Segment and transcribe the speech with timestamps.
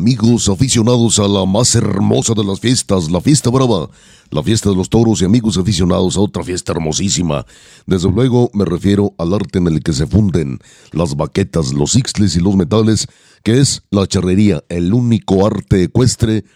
[0.00, 3.90] Amigos aficionados a la más hermosa de las fiestas, la fiesta brava,
[4.30, 7.44] la fiesta de los toros y amigos aficionados a otra fiesta hermosísima.
[7.84, 10.58] Desde luego me refiero al arte en el que se funden
[10.92, 13.08] las baquetas, los ixtles y los metales,
[13.42, 16.46] que es la charrería, el único arte ecuestre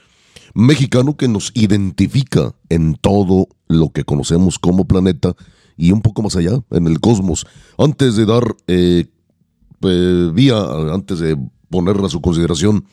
[0.55, 5.36] mexicano que nos identifica en todo lo que conocemos como planeta
[5.77, 7.47] y un poco más allá, en el cosmos.
[7.77, 9.05] Antes de dar eh,
[9.83, 10.64] eh, vía,
[10.95, 11.36] antes de
[11.69, 12.86] ponerla a su consideración,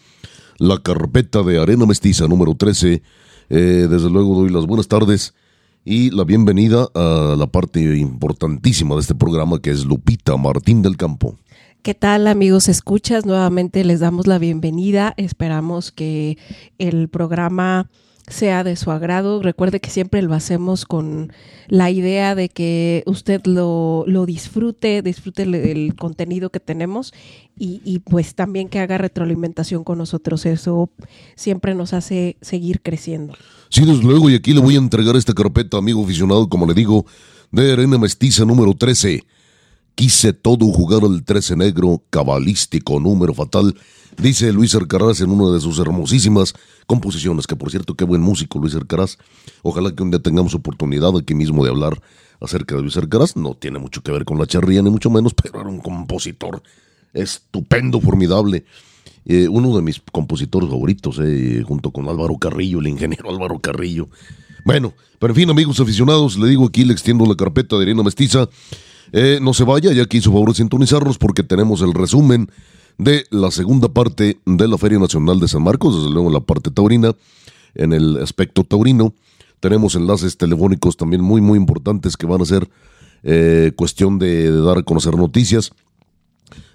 [0.61, 3.01] la carpeta de Arena Mestiza número 13.
[3.49, 5.33] Eh, desde luego doy las buenas tardes
[5.83, 10.97] y la bienvenida a la parte importantísima de este programa que es Lupita Martín del
[10.97, 11.35] Campo.
[11.81, 13.25] ¿Qué tal amigos escuchas?
[13.25, 15.15] Nuevamente les damos la bienvenida.
[15.17, 16.37] Esperamos que
[16.77, 17.89] el programa
[18.31, 19.41] sea de su agrado.
[19.41, 21.31] Recuerde que siempre lo hacemos con
[21.67, 27.13] la idea de que usted lo, lo disfrute, disfrute el, contenido que tenemos
[27.57, 30.45] y, y, pues también que haga retroalimentación con nosotros.
[30.45, 30.89] Eso
[31.35, 33.33] siempre nos hace seguir creciendo.
[33.69, 36.73] Sí, desde luego, y aquí le voy a entregar esta carpeta, amigo aficionado, como le
[36.73, 37.05] digo,
[37.51, 39.23] de Arena Mestiza número 13.
[39.95, 43.75] Quise todo jugar al 13 negro, cabalístico, número fatal
[44.17, 46.53] Dice Luis Arcaraz en una de sus hermosísimas
[46.85, 49.17] composiciones, que por cierto, qué buen músico Luis Arcaraz.
[49.63, 52.01] Ojalá que un día tengamos oportunidad aquí mismo de hablar
[52.39, 53.35] acerca de Luis Arcaraz.
[53.35, 56.61] No tiene mucho que ver con la charría, ni mucho menos, pero era un compositor
[57.13, 58.65] estupendo, formidable.
[59.25, 64.09] Eh, uno de mis compositores favoritos, eh, junto con Álvaro Carrillo, el ingeniero Álvaro Carrillo.
[64.63, 68.03] Bueno, pero en fin, amigos aficionados, le digo aquí, le extiendo la carpeta de Irina
[68.03, 68.49] Mestiza.
[69.11, 72.49] Eh, no se vaya, ya que hizo favor de sintonizarnos porque tenemos el resumen
[72.97, 76.71] de la segunda parte de la Feria Nacional de San Marcos, desde luego la parte
[76.71, 77.15] taurina,
[77.75, 79.13] en el aspecto taurino.
[79.59, 82.69] Tenemos enlaces telefónicos también muy, muy importantes que van a ser
[83.23, 85.71] eh, cuestión de, dar a conocer noticias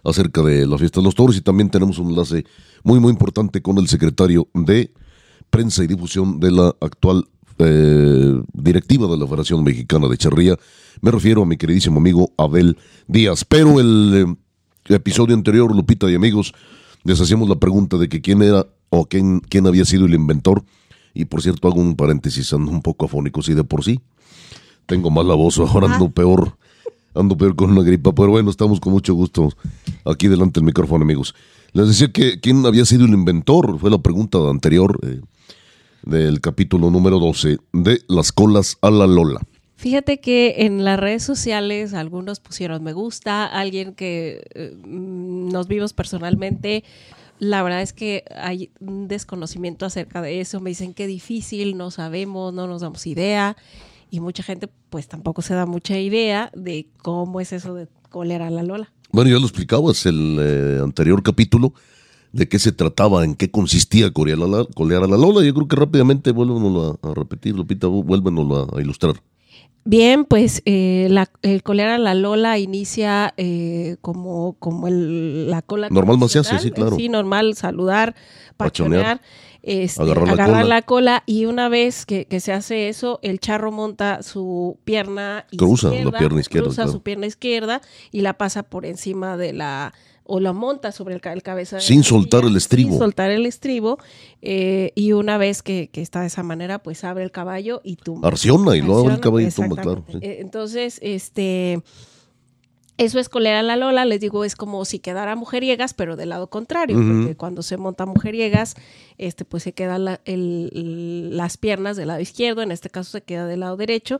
[0.05, 2.45] acerca de la fiesta de los toros y también tenemos un enlace
[2.85, 4.93] muy, muy importante con el secretario de
[5.51, 7.27] prensa y difusión de la actual
[7.59, 10.57] eh, directiva de la Federación Mexicana de Charría.
[11.01, 12.77] Me refiero a mi queridísimo amigo Abel
[13.09, 13.45] Díaz.
[13.45, 14.46] Pero el eh,
[14.89, 16.55] episodio anterior, Lupita y amigos,
[17.05, 20.65] les hacíamos la pregunta de que quién era o quién, quién había sido el inventor.
[21.15, 24.01] Y por cierto, hago un paréntesis, ando un poco afónico, sí, de por sí.
[24.87, 26.57] Tengo más la voz, ahora ando peor,
[27.15, 29.51] ando peor con una gripa, pero bueno, estamos con mucho gusto
[30.05, 31.35] aquí delante del micrófono, amigos.
[31.73, 35.21] Les decía que quién había sido el inventor, fue la pregunta anterior eh,
[36.05, 39.41] del capítulo número 12 de Las colas a la Lola.
[39.77, 45.93] Fíjate que en las redes sociales algunos pusieron me gusta, alguien que eh, nos vimos
[45.93, 46.83] personalmente,
[47.39, 51.91] la verdad es que hay un desconocimiento acerca de eso, me dicen que difícil, no
[51.91, 53.55] sabemos, no nos damos idea
[54.11, 58.41] y mucha gente pues tampoco se da mucha idea de cómo es eso de colear
[58.41, 58.91] a la Lola.
[59.13, 61.75] Bueno, ya lo explicabas el eh, anterior capítulo
[62.33, 65.45] de qué se trataba, en qué consistía colear a la, colear a la Lola.
[65.45, 69.17] Yo creo que rápidamente vuélvenos a, a repetir, Lupita, vuélvenos a ilustrar.
[69.87, 75.89] Bien, pues eh, la, el la Lola inicia eh, como, como el, la cola.
[75.91, 76.97] Normal maciarse, sí, claro.
[76.97, 78.17] Sí, normal, saludar,
[78.57, 79.21] pachonear,
[79.63, 81.23] este, agarrar, la, cola.
[81.25, 86.11] Y una vez que, se hace eso, el charro monta su pierna cruza izquierda.
[86.11, 86.67] la pierna izquierda.
[86.67, 87.81] Cruza su pierna izquierda
[88.11, 89.95] y la pasa por encima de la
[90.27, 91.81] o la monta sobre el, el cabeza.
[91.81, 92.91] Sin soltar el estribo.
[92.91, 93.99] Sin soltar el estribo.
[94.43, 98.29] Eh, y una vez que, está de esa manera, pues abre el caballo y tumba.
[98.29, 100.05] Arciona y lo abre el caballo y tumba, claro.
[100.21, 101.81] Eh, entonces, este
[102.99, 106.31] Eso es colear a la Lola, les digo, es como si quedara mujeriegas, pero del
[106.31, 108.75] lado contrario, porque cuando se monta mujeriegas,
[109.19, 113.61] este, pues se quedan las piernas del lado izquierdo, en este caso se queda del
[113.61, 114.19] lado derecho,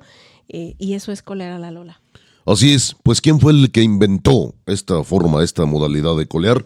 [0.49, 2.01] eh, y eso es colear a la Lola.
[2.47, 6.65] Así es, pues ¿quién fue el que inventó esta forma, esta modalidad de colear?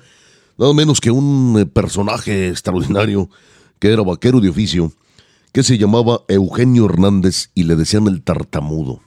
[0.59, 3.31] Nada menos que un eh, personaje extraordinario
[3.79, 4.93] que era vaquero de oficio,
[5.53, 9.00] que se llamaba Eugenio Hernández y le decían el tartamudo.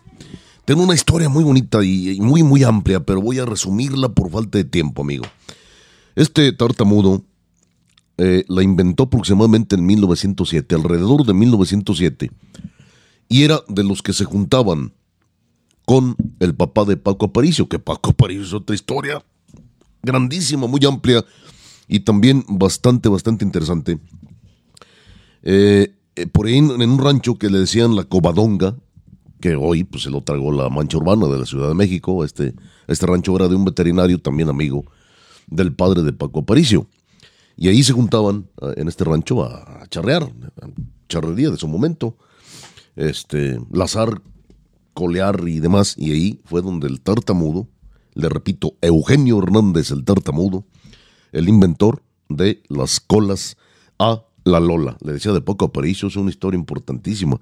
[0.66, 4.58] Tengo una historia muy bonita y muy, muy amplia, pero voy a resumirla por falta
[4.58, 5.26] de tiempo, amigo.
[6.16, 7.24] Este tartamudo
[8.18, 12.32] eh, la inventó aproximadamente en 1907, alrededor de 1907,
[13.30, 14.94] y era de los que se juntaban
[15.94, 19.24] con el papá de Paco Aparicio, que Paco Aparicio es otra historia
[20.02, 21.24] grandísima, muy amplia
[21.88, 24.00] y también bastante, bastante interesante.
[25.44, 28.76] Eh, eh, por ahí en, un rancho que le decían la Covadonga,
[29.40, 32.26] que hoy pues se lo tragó la mancha urbana de la Ciudad de México.
[32.26, 32.56] Este,
[32.88, 34.86] este rancho era de un veterinario también amigo
[35.46, 36.88] del padre de Paco Aparicio.
[37.56, 40.28] Y ahí se juntaban eh, en este rancho a, charrear,
[41.08, 42.18] charrería de su momento,
[42.96, 44.24] este, lazar,
[44.94, 45.96] colear y demás.
[45.98, 47.68] Y ahí fue donde el tartamudo,
[48.14, 50.66] le repito, Eugenio Hernández el tartamudo,
[51.32, 53.58] el inventor de las colas
[54.00, 54.98] a la Lola.
[55.02, 57.40] Le decía de Paco Aparicio, es una historia importantísima.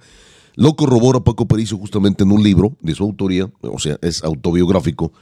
[0.56, 5.14] Lo corrobora Paco Pericio justamente en un libro de su autoría, o sea, es autobiográfico,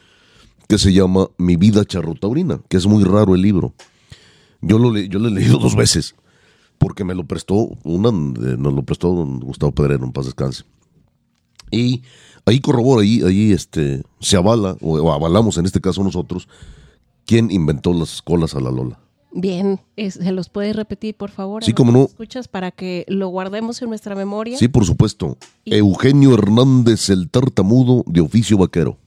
[0.67, 3.73] que se llama Mi vida charrotaurina, que es muy raro el libro.
[4.61, 6.15] Yo lo, yo lo he leído dos veces,
[6.77, 10.63] porque me lo prestó, una eh, nos lo prestó don Gustavo Pedrero, en paz descanse.
[11.71, 12.03] Y
[12.45, 16.47] ahí corrobora, ahí, ahí este, se avala, o avalamos en este caso nosotros,
[17.25, 18.99] quién inventó las colas a la Lola.
[19.31, 21.63] Bien, ¿se los puedes repetir, por favor?
[21.63, 22.05] Sí, como no.
[22.05, 24.57] Escuchas para que lo guardemos en nuestra memoria.
[24.57, 25.37] Sí, por supuesto.
[25.65, 28.97] Eugenio Hernández, el tartamudo de oficio vaquero.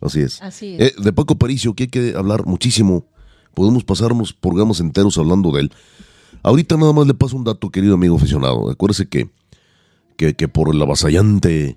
[0.00, 0.42] Así es.
[0.42, 0.80] Así es.
[0.80, 3.06] Eh, de Paco Paricio, que hay que hablar muchísimo.
[3.54, 5.72] Podemos pasarnos programas enteros hablando de él.
[6.42, 8.70] Ahorita nada más le paso un dato, querido amigo aficionado.
[8.70, 9.30] Acuérdese que,
[10.16, 11.76] que, por la avasallante,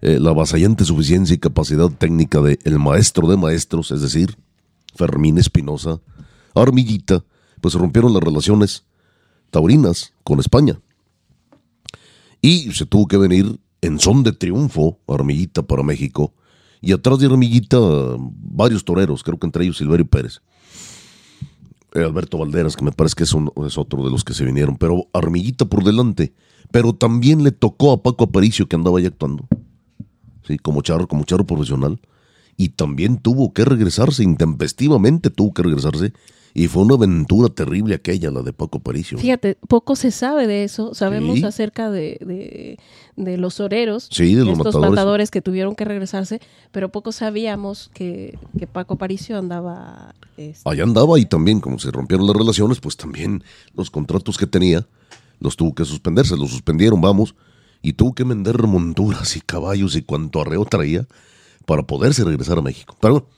[0.00, 4.36] eh, la avasallante suficiencia y capacidad técnica del el maestro de maestros, es decir,
[4.94, 6.00] Fermín Espinosa,
[6.54, 7.24] Armillita,
[7.60, 8.84] pues rompieron las relaciones
[9.50, 10.80] taurinas con España.
[12.40, 16.34] Y se tuvo que venir en son de triunfo Armillita para México.
[16.80, 17.78] Y atrás de Armillita
[18.18, 20.42] varios toreros, creo que entre ellos Silverio Pérez.
[21.94, 23.34] Eh, Alberto Valderas, que me parece que es,
[23.66, 26.34] es, otro de los que se vinieron, pero Armillita por delante.
[26.74, 29.46] Pero también le tocó a Paco Aparicio que andaba ahí actuando.
[30.44, 32.00] Sí, como charro, como charro profesional.
[32.56, 36.12] Y también tuvo que regresarse, intempestivamente tuvo que regresarse
[36.52, 39.18] y fue una aventura terrible aquella, la de Paco Paricio.
[39.18, 40.94] Fíjate, poco se sabe de eso.
[40.94, 42.76] Sabemos acerca de,
[43.14, 45.30] de, los oreros, sí, de los estos matadores.
[45.30, 46.40] que tuvieron que regresarse,
[46.72, 50.16] pero poco sabíamos que, que Paco Paricio andaba...
[50.36, 50.68] Este...
[50.68, 53.44] Allá andaba y también, como se rompieron las relaciones, pues también
[53.76, 54.84] los contratos que tenía
[55.40, 57.34] los tuvo que suspenderse, los suspendieron, vamos,
[57.82, 61.06] y tuvo que vender monturas y caballos y cuanto arreo traía
[61.66, 62.96] para poderse regresar a México.
[63.00, 63.28] Pero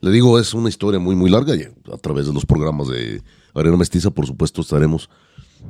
[0.00, 3.22] le digo, es una historia muy, muy larga y a través de los programas de
[3.54, 5.08] Arena Mestiza, por supuesto, estaremos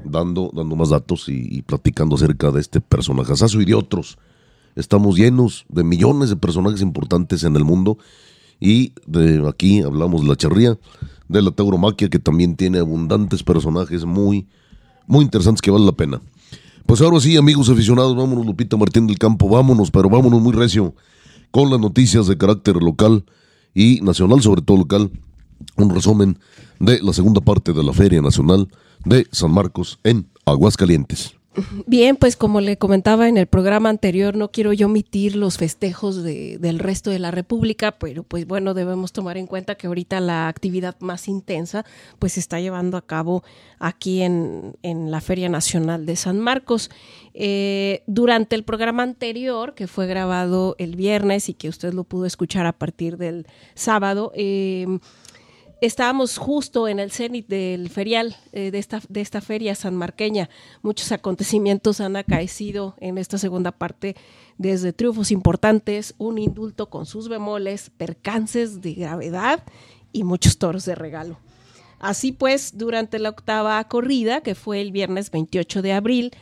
[0.05, 4.19] dando, dando más datos y, platicando acerca de este personaje y de otros.
[4.75, 7.99] Estamos llenos de millones de personajes importantes en el mundo
[8.59, 10.79] y de aquí hablamos de la charría,
[11.29, 14.47] de la tauromaquia, que también tiene abundantes personajes muy,
[15.13, 16.23] muy interesantes que valen la pena.
[16.87, 20.95] Pues ahora sí, amigos aficionados, vámonos, Lupita Martín del Campo, vámonos, pero vámonos muy recio
[21.51, 23.25] con las noticias de carácter local
[23.75, 25.11] y nacional, sobre todo local,
[25.77, 26.39] un resumen
[26.81, 28.69] de la segunda parte de la Feria Nacional
[29.05, 31.35] de San Marcos en Aguascalientes.
[31.87, 36.23] Bien, pues como le comentaba en el programa anterior, no quiero yo omitir los festejos
[36.23, 40.21] de, del resto de la República, pero pues bueno, debemos tomar en cuenta que ahorita
[40.21, 41.85] la actividad más intensa
[42.19, 43.45] pues se está llevando a cabo
[43.79, 46.91] aquí en, en la Feria Nacional de San Marcos.
[47.35, 52.27] Eh, durante el programa anterior, que fue grabado el viernes y que usted lo pudo
[52.27, 54.87] escuchar a partir del sábado, eh,
[55.83, 60.49] estábamos justo en el cenit del ferial eh, de, esta, de esta feria sanmarqueña.
[60.81, 64.15] Muchos acontecimientos han acaecido en esta segunda parte,
[64.59, 69.65] desde triunfos importantes, un indulto con sus bemoles, percances de gravedad
[70.13, 71.39] y muchos toros de regalo.
[71.99, 76.33] Así pues, durante la octava corrida, que fue el viernes 28 de abril,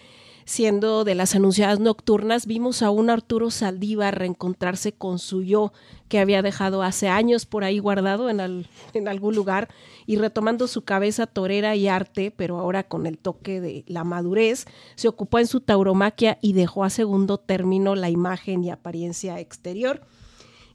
[0.45, 5.73] siendo de las anunciadas nocturnas, vimos a un Arturo Saldívar reencontrarse con su yo
[6.09, 9.69] que había dejado hace años por ahí guardado en, en algún lugar
[10.07, 14.67] y retomando su cabeza torera y arte, pero ahora con el toque de la madurez,
[14.97, 20.03] se ocupó en su tauromaquia y dejó a segundo término la imagen y apariencia exterior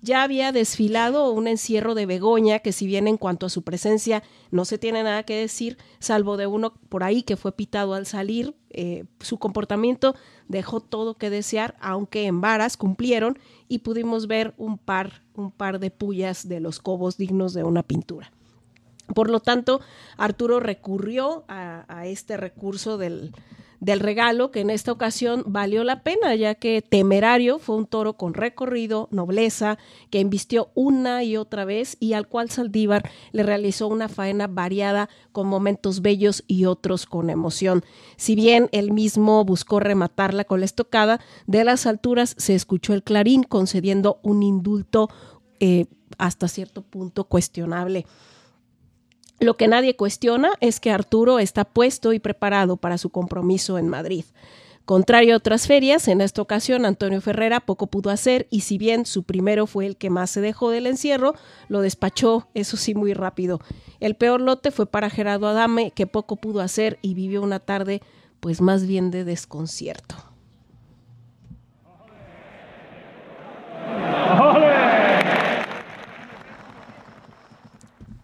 [0.05, 4.21] ya había desfilado un encierro de Begoña, que si bien en cuanto a su presencia
[4.51, 8.05] no se tiene nada que decir, salvo de uno por ahí que fue pitado al
[8.05, 10.15] salir, eh, su comportamiento
[10.47, 15.79] dejó todo que desear, aunque en varas cumplieron y pudimos ver un par, un par
[15.79, 18.31] de pullas de los cobos dignos de una pintura.
[19.15, 19.81] Por lo tanto,
[20.17, 23.33] Arturo recurrió a este recurso del,
[23.79, 28.13] del regalo que en esta ocasión valió la pena, ya que Temerario fue un toro
[28.13, 29.77] con recorrido, nobleza,
[30.09, 35.09] que embistió una y otra vez y al cual Saldívar le realizó una faena variada
[35.31, 37.83] con momentos bellos y otros con emoción.
[38.17, 43.03] Si bien él mismo buscó rematarla con la estocada, de las alturas se escuchó el
[43.03, 45.09] clarín concediendo un indulto
[45.59, 45.85] eh,
[46.17, 48.05] hasta cierto punto cuestionable.
[49.39, 53.89] Lo que nadie cuestiona es que Arturo está puesto y preparado para su compromiso en
[53.89, 54.25] Madrid.
[54.85, 59.07] Contrario a otras ferias, en esta ocasión Antonio Ferrera poco pudo hacer y si bien
[59.07, 61.33] su primero fue el que más se dejó del encierro,
[61.69, 63.59] lo despachó, eso sí, muy rápido.
[63.99, 68.01] El peor lote fue para Gerardo Adame, que poco pudo hacer y vivió una tarde
[68.39, 70.15] pues más bien de desconcierto.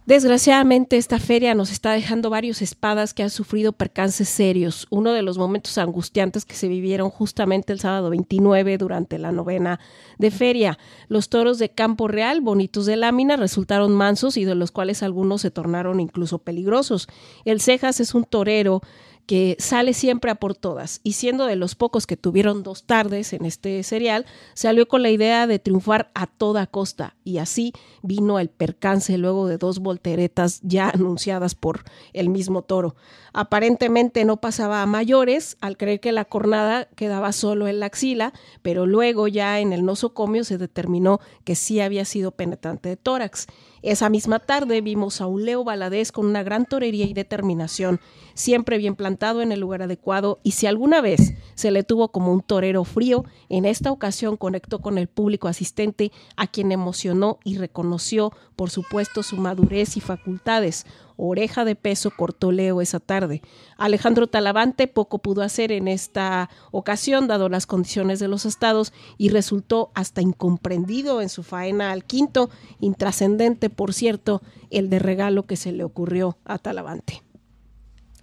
[0.04, 4.88] Desgraciadamente esta feria nos está dejando varios espadas que han sufrido percances serios.
[4.90, 9.78] Uno de los momentos angustiantes que se vivieron justamente el sábado 29 durante la novena
[10.18, 10.76] de feria.
[11.06, 15.40] Los toros de Campo Real, bonitos de lámina, resultaron mansos y de los cuales algunos
[15.40, 17.06] se tornaron incluso peligrosos.
[17.44, 18.82] El Cejas es un torero
[19.26, 23.32] que sale siempre a por todas y siendo de los pocos que tuvieron dos tardes
[23.32, 28.38] en este serial, salió con la idea de triunfar a toda costa y así vino
[28.38, 32.96] el percance luego de dos volteretas ya anunciadas por el mismo toro.
[33.34, 38.32] Aparentemente no pasaba a mayores al creer que la cornada quedaba solo en la axila,
[38.60, 43.46] pero luego ya en el nosocomio se determinó que sí había sido penetrante de tórax.
[43.80, 45.64] Esa misma tarde vimos a un Leo
[46.12, 48.00] con una gran torería y determinación,
[48.34, 52.32] siempre bien plantado en el lugar adecuado y si alguna vez se le tuvo como
[52.32, 57.58] un torero frío, en esta ocasión conectó con el público asistente a quien emocionó y
[57.58, 60.86] reconoció, por supuesto, su madurez y facultades
[61.28, 63.42] oreja de peso cortó Leo esa tarde.
[63.76, 69.28] Alejandro Talavante poco pudo hacer en esta ocasión, dado las condiciones de los estados, y
[69.28, 72.50] resultó hasta incomprendido en su faena al quinto,
[72.80, 77.21] intrascendente, por cierto, el de regalo que se le ocurrió a Talavante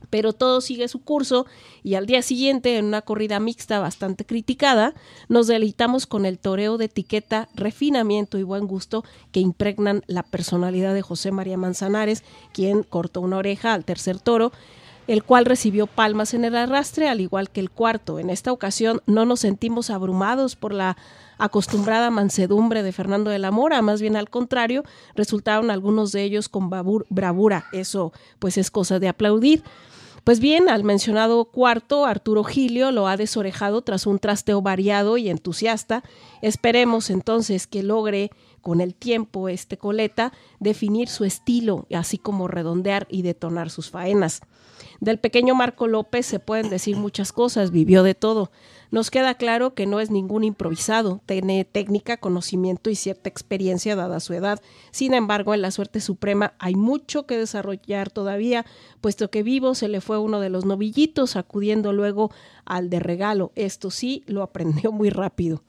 [0.09, 1.45] pero todo sigue su curso
[1.83, 4.93] y al día siguiente, en una corrida mixta bastante criticada,
[5.27, 10.93] nos deleitamos con el toreo de etiqueta, refinamiento y buen gusto que impregnan la personalidad
[10.93, 14.51] de José María Manzanares, quien cortó una oreja al tercer toro
[15.09, 18.19] el cual recibió palmas en el arrastre, al igual que el cuarto.
[18.19, 20.97] En esta ocasión no nos sentimos abrumados por la
[21.39, 24.83] acostumbrada mansedumbre de Fernando de la Mora, más bien al contrario,
[25.15, 27.65] resultaron algunos de ellos con bravura.
[27.71, 29.63] Eso pues es cosa de aplaudir.
[30.29, 35.27] Pues bien, al mencionado cuarto, Arturo Gilio lo ha desorejado tras un trasteo variado y
[35.27, 36.03] entusiasta.
[36.43, 38.29] Esperemos entonces que logre
[38.61, 44.41] con el tiempo este coleta definir su estilo, así como redondear y detonar sus faenas.
[44.99, 48.51] Del pequeño Marco López se pueden decir muchas cosas, vivió de todo.
[48.91, 54.19] Nos queda claro que no es ningún improvisado, tiene técnica, conocimiento y cierta experiencia dada
[54.19, 54.59] su edad.
[54.91, 58.65] Sin embargo, en la suerte suprema hay mucho que desarrollar todavía,
[58.99, 62.31] puesto que vivo se le fue uno de los novillitos, acudiendo luego
[62.65, 63.51] al de regalo.
[63.55, 65.63] Esto sí, lo aprendió muy rápido.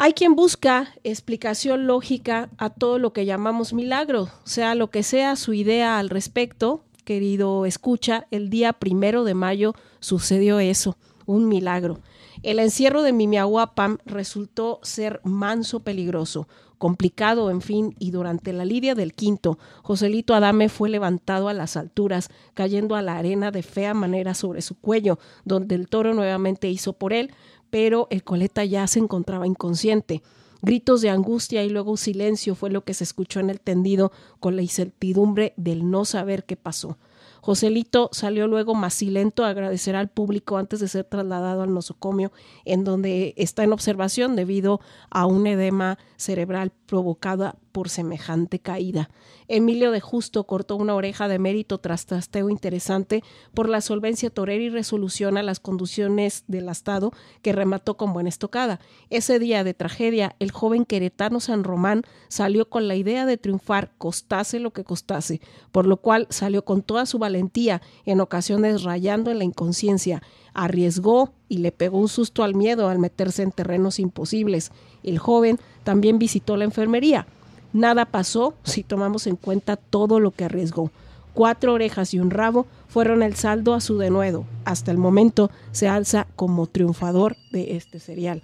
[0.00, 5.34] Hay quien busca explicación lógica a todo lo que llamamos milagro, sea lo que sea
[5.34, 12.00] su idea al respecto, querido escucha, el día primero de mayo sucedió eso un milagro.
[12.42, 18.94] El encierro de Mimiahuapam resultó ser manso peligroso, complicado, en fin, y durante la lidia
[18.94, 23.94] del quinto, Joselito Adame fue levantado a las alturas, cayendo a la arena de fea
[23.94, 27.32] manera sobre su cuello, donde el toro nuevamente hizo por él,
[27.70, 30.22] pero el coleta ya se encontraba inconsciente.
[30.62, 34.56] Gritos de angustia y luego silencio fue lo que se escuchó en el tendido con
[34.56, 36.98] la incertidumbre del no saber qué pasó.
[37.40, 42.32] Joselito salió luego macilento a agradecer al público antes de ser trasladado al nosocomio,
[42.64, 49.10] en donde está en observación debido a un edema cerebral provocado por semejante caída.
[49.46, 53.22] Emilio de Justo cortó una oreja de mérito tras trasteo interesante
[53.54, 58.30] por la solvencia torera y resolución a las conducciones del astado que remató con buena
[58.30, 58.80] estocada.
[59.10, 63.92] Ese día de tragedia, el joven queretano San Román salió con la idea de triunfar,
[63.98, 65.40] costase lo que costase,
[65.70, 70.22] por lo cual salió con toda su valentía, en ocasiones rayando en la inconsciencia,
[70.58, 74.72] arriesgó y le pegó un susto al miedo al meterse en terrenos imposibles.
[75.04, 77.26] El joven también visitó la enfermería.
[77.72, 80.90] Nada pasó si tomamos en cuenta todo lo que arriesgó.
[81.32, 84.44] Cuatro orejas y un rabo fueron el saldo a su denuedo.
[84.64, 88.42] Hasta el momento se alza como triunfador de este serial.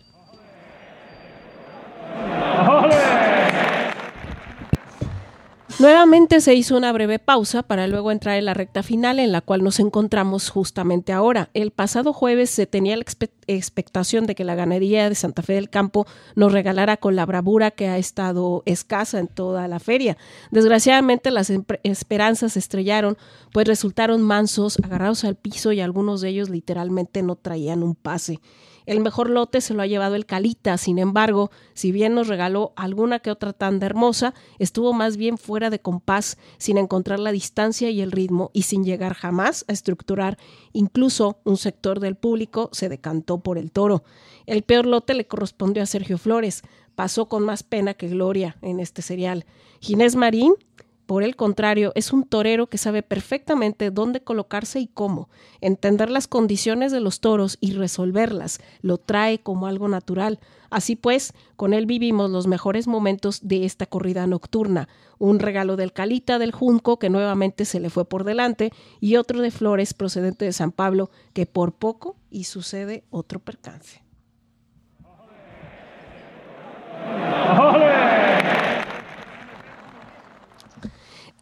[5.81, 9.41] Nuevamente se hizo una breve pausa para luego entrar en la recta final en la
[9.41, 11.51] cual nos encontramos justamente ahora.
[11.53, 13.03] El pasado jueves se tenía la
[13.49, 17.73] expectación de que la ganadería de Santa Fe del Campo nos regalara con la bravura
[17.73, 20.17] que ha estado escasa en toda la feria.
[20.53, 21.51] Desgraciadamente las
[21.83, 23.19] esperanzas estrellaron,
[23.53, 28.39] pues resultaron mansos, agarrados al piso y algunos de ellos literalmente no traían un pase.
[28.87, 32.73] El mejor lote se lo ha llevado el Calita, sin embargo, si bien nos regaló
[32.77, 37.91] alguna que otra tanda hermosa, estuvo más bien fuera de compás, sin encontrar la distancia
[37.91, 40.39] y el ritmo y sin llegar jamás a estructurar.
[40.73, 44.05] Incluso un sector del público se decantó por el toro.
[44.47, 46.63] El peor lote le correspondió a Sergio Flores,
[46.95, 49.47] pasó con más pena que gloria en este serial.
[49.81, 50.55] Ginés Marín
[51.07, 55.29] por el contrario, es un torero que sabe perfectamente dónde colocarse y cómo.
[55.61, 60.41] Entender las condiciones de los toros y resolverlas lo trae como algo natural.
[60.71, 64.89] Así pues, con él vivimos los mejores momentos de esta corrida nocturna.
[65.19, 69.41] Un regalo del Calita del Junco que nuevamente se le fue por delante y otro
[69.41, 74.03] de Flores procedente de San Pablo que por poco y sucede otro percance.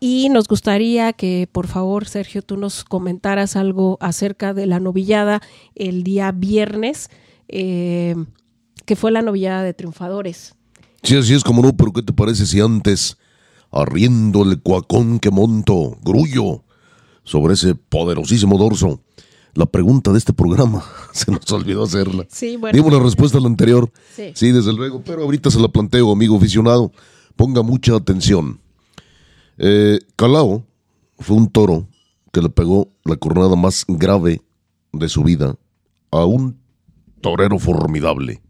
[0.05, 5.41] Y nos gustaría que, por favor, Sergio, tú nos comentaras algo acerca de la novillada
[5.77, 7.09] el día viernes,
[7.47, 8.17] eh,
[8.85, 10.57] que fue la novillada de triunfadores.
[11.05, 13.17] Sí, así es como no, pero ¿qué te parece si antes,
[13.71, 16.65] arriendo el cuacón que monto, grullo,
[17.23, 19.01] sobre ese poderosísimo dorso,
[19.55, 22.27] la pregunta de este programa, se nos olvidó hacerla.
[22.29, 22.77] Sí, bueno.
[22.77, 23.89] Dimos la respuesta a la anterior.
[24.17, 24.33] Sí.
[24.35, 26.91] sí, desde luego, pero ahorita se la planteo, amigo aficionado.
[27.37, 28.59] Ponga mucha atención.
[29.65, 30.67] Eh, Calao
[31.21, 31.87] fue un toro
[32.33, 34.43] que le pegó la cornada más grave
[34.93, 35.55] de su vida
[36.11, 36.59] a un
[37.21, 38.43] torero formidable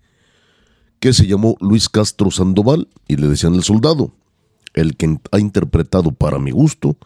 [1.01, 4.15] que se llamó Luis Castro Sandoval y le decían el soldado,
[4.73, 6.97] el que ha interpretado para mi gusto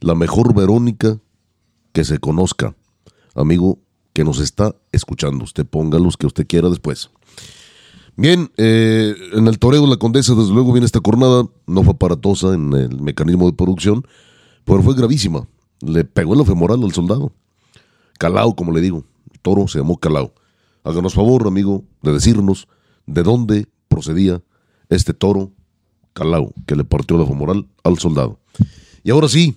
[0.00, 1.18] la mejor Verónica
[1.94, 2.76] que se conozca.
[3.34, 3.78] Amigo
[4.12, 7.08] que nos está escuchando, usted ponga los que usted quiera después.
[8.16, 12.54] Bien, eh, en el toreo La Condesa, desde luego, viene esta cornada, no fue aparatosa
[12.54, 14.06] en el mecanismo de producción,
[14.64, 15.48] pero fue gravísima.
[15.80, 17.32] Le pegó en la femoral al soldado.
[18.18, 20.32] Calao, como le digo, el toro se llamó Calao.
[20.84, 22.68] Háganos favor, amigo, de decirnos
[23.06, 24.42] de dónde procedía
[24.88, 25.50] este toro
[26.12, 28.38] Calao que le partió la femoral al soldado.
[29.02, 29.56] Y ahora sí,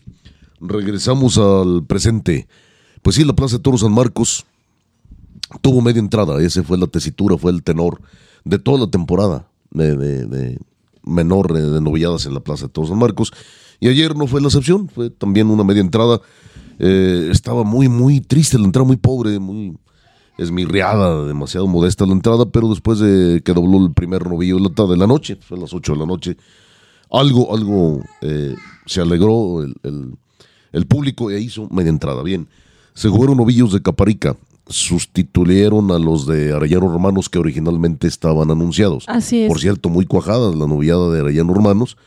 [0.60, 2.48] regresamos al presente.
[3.04, 4.46] Pues sí, la Plaza de Toro San Marcos
[5.62, 8.02] tuvo media entrada, ese fue la tesitura, fue el tenor
[8.48, 10.60] de toda la temporada de,
[11.04, 13.32] menor de novilladas en la Plaza de Todos San Marcos.
[13.80, 16.22] Y ayer no fue la excepción, fue también una media entrada.
[16.80, 19.78] Eh, estaba muy, muy triste la entrada, muy pobre, muy
[20.38, 24.96] esmirriada, demasiado modesta la entrada, pero después de que dobló el primer novillo de la,
[24.96, 26.38] de noche, fue a las 8 de la noche,
[27.12, 28.56] algo, algo eh,
[28.86, 32.22] se alegró el, público e hizo media entrada.
[32.22, 32.48] Bien,
[32.94, 34.38] se jugaron novillos de Caparica,
[34.70, 39.06] sustituyeron a los de Arellano Romanos que originalmente estaban anunciados.
[39.08, 39.48] Así es.
[39.48, 41.98] Por cierto, muy cuajadas la novillada de Arellano Romanos,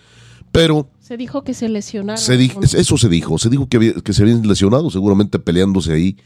[0.52, 0.88] pero...
[1.00, 2.18] Se dijo que se lesionaron.
[2.18, 6.16] Se eso se dijo, se dijo que, que se habían lesionado, seguramente peleándose ahí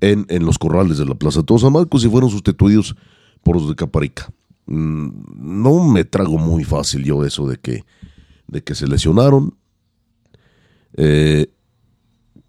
[0.00, 2.96] en, en los corrales de la Plaza de Todos San Marcos y fueron sustituidos
[3.42, 4.30] por los de Caparica.
[4.66, 7.84] Mm, no me trago muy fácil yo eso de que,
[8.46, 9.54] de que se lesionaron.
[10.96, 11.50] Eh,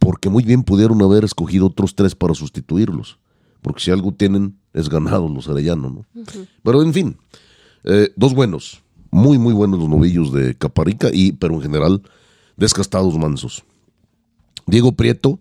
[0.01, 3.19] porque muy bien pudieron haber escogido otros tres para sustituirlos,
[3.61, 6.05] porque si algo tienen es ganado los arellanos, ¿no?
[6.63, 7.17] Pero en fin,
[7.83, 12.01] eh, dos buenos, muy muy buenos los novillos de Caparica, y, pero en general
[12.57, 13.63] descastados mansos.
[14.65, 15.37] Diego Prieto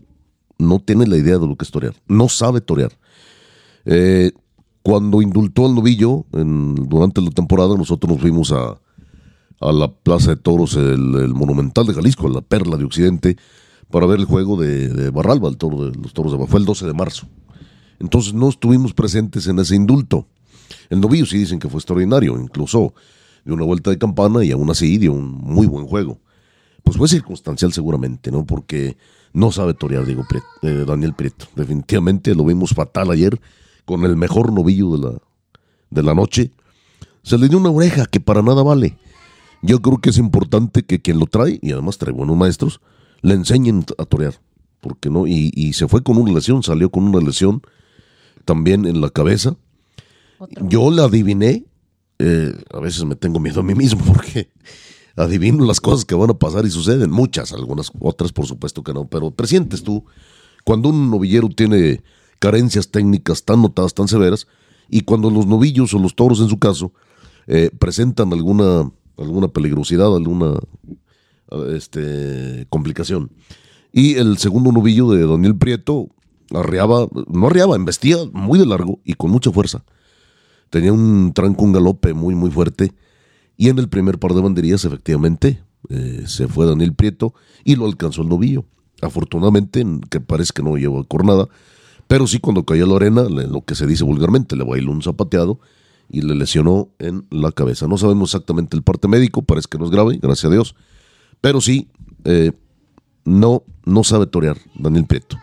[0.59, 2.93] no tiene la idea de lo que es torear, no sabe torear.
[3.87, 4.31] Eh,
[4.83, 8.79] cuando indultó al novillo en, durante la temporada, nosotros nos fuimos a,
[9.59, 13.39] a la Plaza de Toros, el, el Monumental de Jalisco, a la Perla de Occidente,
[13.91, 16.87] para ver el juego de, Barralba, el toro de los toros de Fue el 12
[16.87, 17.27] de marzo.
[17.99, 20.27] Entonces no estuvimos presentes en ese indulto.
[20.89, 22.95] El novillo sí dicen que fue extraordinario, incluso
[23.45, 26.21] de una vuelta de campana y aún así dio un muy buen juego.
[26.83, 28.47] Pues fue circunstancial seguramente, ¿no?
[28.47, 28.97] Porque
[29.33, 30.25] no sabe torear Diego
[30.63, 31.47] eh, Daniel Prieto.
[31.55, 33.41] Definitivamente lo vimos fatal ayer
[33.85, 35.19] con el mejor novillo de la,
[35.91, 36.53] de la noche.
[37.23, 38.97] Se le dio una oreja que para nada vale.
[39.63, 42.81] Yo creo que es importante que quien lo trae, y además trae buenos maestros,
[43.23, 44.41] le enseñen a torear.
[44.81, 47.63] Porque no, y, y se fue con una lesión, salió con una lesión
[48.45, 49.57] también en la cabeza.
[50.63, 51.65] Yo la adiviné.
[52.19, 54.51] Eh, a veces me tengo miedo a mí mismo porque
[55.17, 57.11] adivino las cosas que van a pasar y suceden.
[57.11, 59.07] Muchas, algunas, otras por supuesto que no.
[59.07, 60.05] Pero presientes tú,
[60.65, 62.03] cuando un novillero tiene
[62.39, 64.47] carencias técnicas tan notadas, tan severas,
[64.89, 66.93] y cuando los novillos o los toros en su caso
[67.47, 70.55] eh, presentan alguna, alguna peligrosidad, alguna
[71.75, 73.31] este, complicación.
[73.93, 76.09] Y el segundo novillo de Daniel Prieto
[76.53, 79.85] arreaba, no arreaba, embestía muy de largo y con mucha fuerza.
[80.71, 82.93] Tenía un tranco, un galope muy, muy fuerte.
[83.57, 87.35] Y en el primer par de banderías, efectivamente, eh, se fue Daniel Prieto
[87.65, 88.65] y lo alcanzó el novillo.
[89.03, 91.49] Afortunadamente, que parece que no llevó cornada,
[92.07, 95.61] pero sí cuando cayó la arena, lo que se dice vulgarmente, le bailó un zapateado
[96.09, 97.87] y le lesionó en la cabeza.
[97.87, 100.75] No sabemos exactamente el parte médico, parece que no es grave, gracias a Dios.
[101.41, 101.89] Pero sí,
[102.25, 102.53] eh,
[103.25, 105.39] no, no sabe torear Daniel Prieto.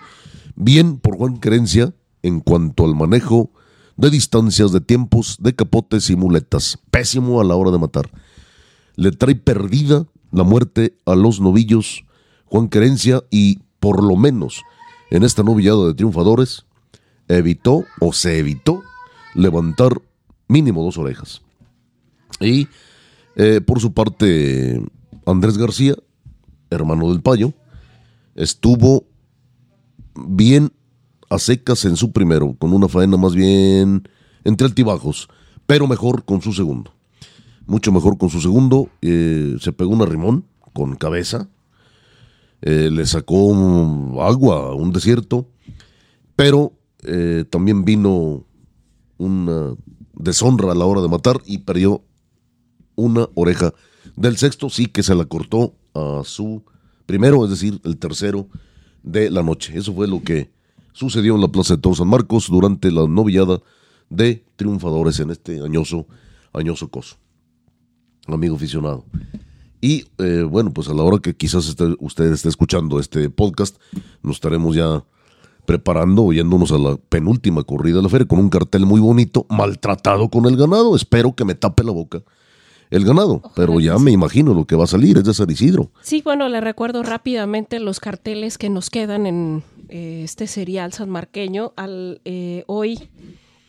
[0.55, 3.51] Bien por Juan Querencia en cuanto al manejo
[3.95, 6.79] de distancias, de tiempos, de capotes y muletas.
[6.91, 8.09] Pésimo a la hora de matar.
[8.95, 12.05] Le trae perdida la muerte a los novillos
[12.45, 14.63] Juan Querencia y por lo menos
[15.09, 16.65] en esta novillada de triunfadores
[17.27, 18.83] evitó o se evitó
[19.35, 20.01] levantar
[20.47, 21.41] mínimo dos orejas.
[22.39, 22.67] Y
[23.35, 24.81] eh, por su parte
[25.27, 25.95] Andrés García,
[26.69, 27.53] hermano del Payo,
[28.35, 29.05] estuvo
[30.15, 30.71] bien
[31.29, 34.07] a secas en su primero, con una faena más bien
[34.45, 35.27] entre altibajos,
[35.65, 36.93] pero mejor con su segundo.
[37.65, 38.89] Mucho mejor con su segundo.
[39.01, 41.49] Eh, se pegó un arrimón con cabeza,
[42.61, 43.51] eh, le sacó
[44.21, 45.49] agua a un desierto,
[46.37, 46.71] pero
[47.03, 48.45] eh, también vino
[49.17, 49.73] una
[50.13, 52.01] deshonra a la hora de matar y perdió
[52.95, 53.73] una oreja
[54.17, 56.63] del sexto, sí que se la cortó a su
[57.05, 58.47] primero, es decir, el tercero
[59.03, 59.77] de la noche.
[59.77, 60.49] Eso fue lo que
[60.91, 63.61] sucedió en la Plaza de Toros San Marcos durante la novillada
[64.09, 66.07] de triunfadores en este añoso,
[66.51, 67.15] añoso coso.
[68.25, 69.05] Amigo aficionado.
[69.79, 73.77] Y eh, bueno, pues a la hora que quizás usted esté escuchando este podcast,
[74.23, 75.05] nos estaremos ya
[75.67, 80.29] preparando, yéndonos a la penúltima corrida de la feria con un cartel muy bonito, maltratado
[80.29, 80.95] con el ganado.
[80.95, 82.23] Espero que me tape la boca
[82.89, 85.91] el ganado, pero ya me imagino lo que va a salir, es de San Isidro.
[86.01, 91.73] Sí, bueno, le recuerdo rápidamente los carteles que nos quedan en eh, este serial sanmarqueño.
[91.75, 93.09] Al, eh, hoy,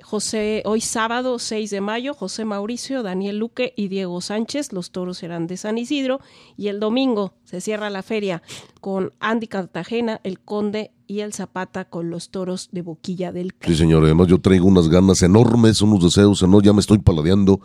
[0.03, 5.19] José, hoy sábado 6 de mayo, José Mauricio, Daniel Luque y Diego Sánchez, los toros
[5.19, 6.21] serán de San Isidro,
[6.57, 8.43] y el domingo se cierra la feria
[8.81, 13.75] con Andy Cartagena, el Conde y el Zapata con los toros de Boquilla del Sí,
[13.75, 17.61] señor, además yo traigo unas ganas enormes, unos deseos, no, ya me estoy paladeando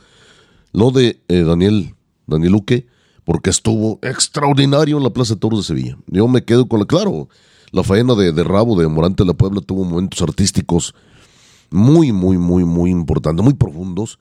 [0.74, 1.96] lo de eh, Daniel,
[2.28, 2.88] Daniel Luque,
[3.24, 5.98] porque estuvo extraordinario en la Plaza de Toros de Sevilla.
[6.08, 7.30] Yo me quedo con la, claro,
[7.72, 10.94] la faena de, Rabo de Morante de la Puebla tuvo momentos artísticos
[11.70, 14.20] muy, muy, muy, muy importantes, muy profundos,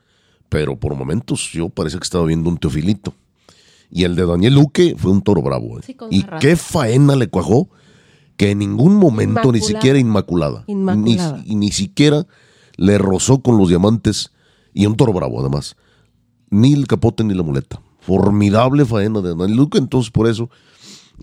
[0.48, 3.14] pero por momentos yo parece que estaba viendo un teofilito.
[3.90, 5.78] Y el de Daniel Luque fue un toro bravo.
[5.78, 5.96] ¿eh?
[6.10, 7.68] y qué faena le cuajó,
[8.36, 11.42] que en ningún momento, ni siquiera inmaculada, inmaculada.
[11.44, 12.26] Ni, ni siquiera
[12.76, 14.32] le rozó con los diamantes,
[14.72, 15.76] y un toro bravo además
[16.52, 17.80] ni el capote ni la muleta.
[18.00, 20.50] Formidable faena de Luque, entonces por eso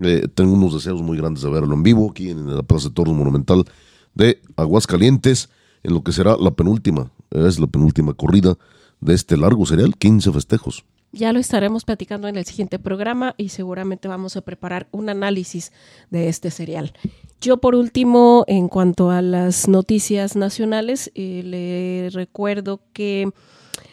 [0.02, 2.96] eh, tengo unos deseos muy grandes de verlo en vivo aquí en la Plaza de
[2.96, 3.64] Toros Monumental
[4.16, 5.50] de Aguascalientes,
[5.84, 8.58] en lo que será la penúltima, es la penúltima corrida
[9.02, 10.84] de este largo serial, 15 festejos.
[11.12, 15.72] Ya lo estaremos platicando en el siguiente programa y seguramente vamos a preparar un análisis
[16.12, 16.94] de este serial.
[17.42, 23.32] Yo por último, en cuanto a las noticias nacionales, eh, le recuerdo que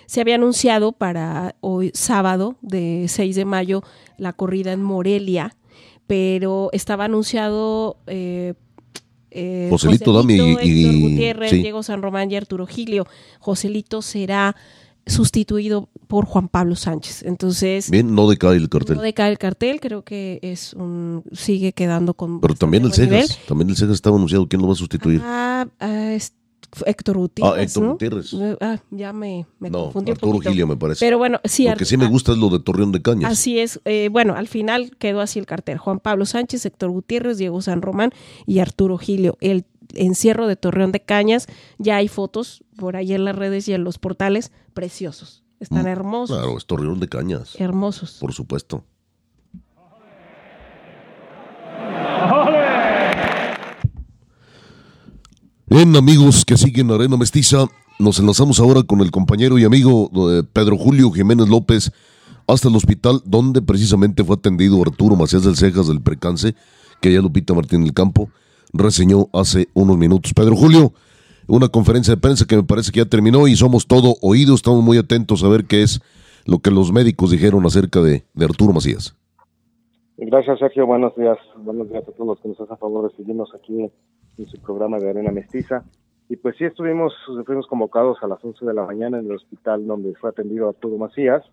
[0.07, 3.83] se había anunciado para hoy sábado de 6 de mayo
[4.17, 5.57] la corrida en Morelia,
[6.07, 8.55] pero estaba anunciado eh,
[9.31, 13.07] eh, Joselito, Dami y, Gutiérrez, Diego San Román y Arturo Gilio.
[13.41, 14.57] Joselito será
[15.07, 17.23] sustituido por Juan Pablo Sánchez.
[17.25, 18.97] Entonces, bien, no decae el cartel.
[18.97, 23.39] No decae el cartel, creo que es un sigue quedando con Pero también el Cejas,
[23.47, 25.21] también el Cejas estaba anunciado quién lo va a sustituir.
[25.23, 26.46] Ah, ah este
[26.85, 27.55] Héctor Gutiérrez.
[27.57, 28.35] Ah, Héctor Gutiérrez.
[28.61, 31.05] Ah, ya me, me no, Arturo Gilio me parece.
[31.05, 31.69] Pero bueno, sí.
[31.69, 33.31] Lo que sí me gusta es lo de Torreón de Cañas.
[33.31, 33.81] Así es.
[33.85, 35.79] Eh, bueno, al final quedó así el cartel.
[35.79, 38.11] Juan Pablo Sánchez, Héctor Gutiérrez, Diego San Román
[38.47, 39.37] y Arturo Gilio.
[39.41, 41.47] El encierro de Torreón de Cañas,
[41.79, 45.45] ya hay fotos por ahí en las redes y en los portales preciosos.
[45.61, 46.37] Están mm, hermosos.
[46.37, 47.55] Claro, es Torreón de Cañas.
[47.59, 48.19] Hermosos.
[48.21, 48.85] Por supuesto.
[55.69, 57.67] Bien, amigos que siguen Arena Mestiza,
[57.99, 61.91] nos enlazamos ahora con el compañero y amigo eh, Pedro Julio Jiménez López
[62.47, 66.55] hasta el hospital donde precisamente fue atendido Arturo Macías del Cejas del Precance,
[67.01, 68.31] que ya Lupita Martín del Campo
[68.73, 70.33] reseñó hace unos minutos.
[70.35, 70.93] Pedro Julio,
[71.49, 74.85] una conferencia de prensa que me parece que ya terminó y somos todo oídos, estamos
[74.85, 76.01] muy atentos a ver qué es
[76.45, 79.17] lo que los médicos dijeron acerca de Arturo Macías.
[80.19, 80.87] Gracias, Sergio.
[80.87, 81.37] Buenos días.
[81.57, 83.91] Buenos días a todos los que nos hacen favor de seguirnos aquí
[84.39, 85.85] en su programa de Arena Mestiza.
[86.31, 87.13] Y pues sí, estuvimos,
[87.45, 90.97] fuimos convocados a las 11 de la mañana en el hospital donde fue atendido Arturo
[90.97, 91.45] Macías.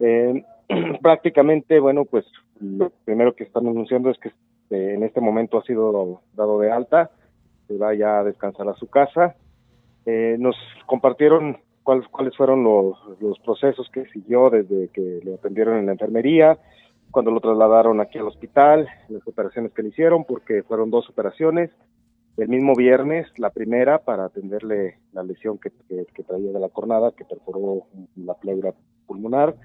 [0.00, 0.42] Eh,
[1.02, 2.24] prácticamente, bueno, pues
[2.60, 4.30] lo primero que están anunciando es que
[4.70, 7.10] eh, en este momento ha sido dado de alta,
[7.68, 9.36] se va ya a descansar a su casa.
[10.06, 15.76] Eh, nos compartieron cuáles cuáles fueron los, los procesos que siguió desde que lo atendieron
[15.76, 16.58] en la enfermería,
[17.10, 21.70] cuando lo trasladaron aquí al hospital, las operaciones que le hicieron, porque fueron dos operaciones.
[22.36, 27.24] El mismo viernes, la primera, para atenderle la lesión que, traía de la cornada, que
[27.24, 28.74] perforó la pleura
[29.06, 29.56] pulmonar.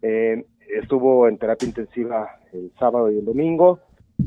[0.00, 0.44] Eh,
[0.74, 3.80] estuvo en terapia intensiva el sábado y el domingo.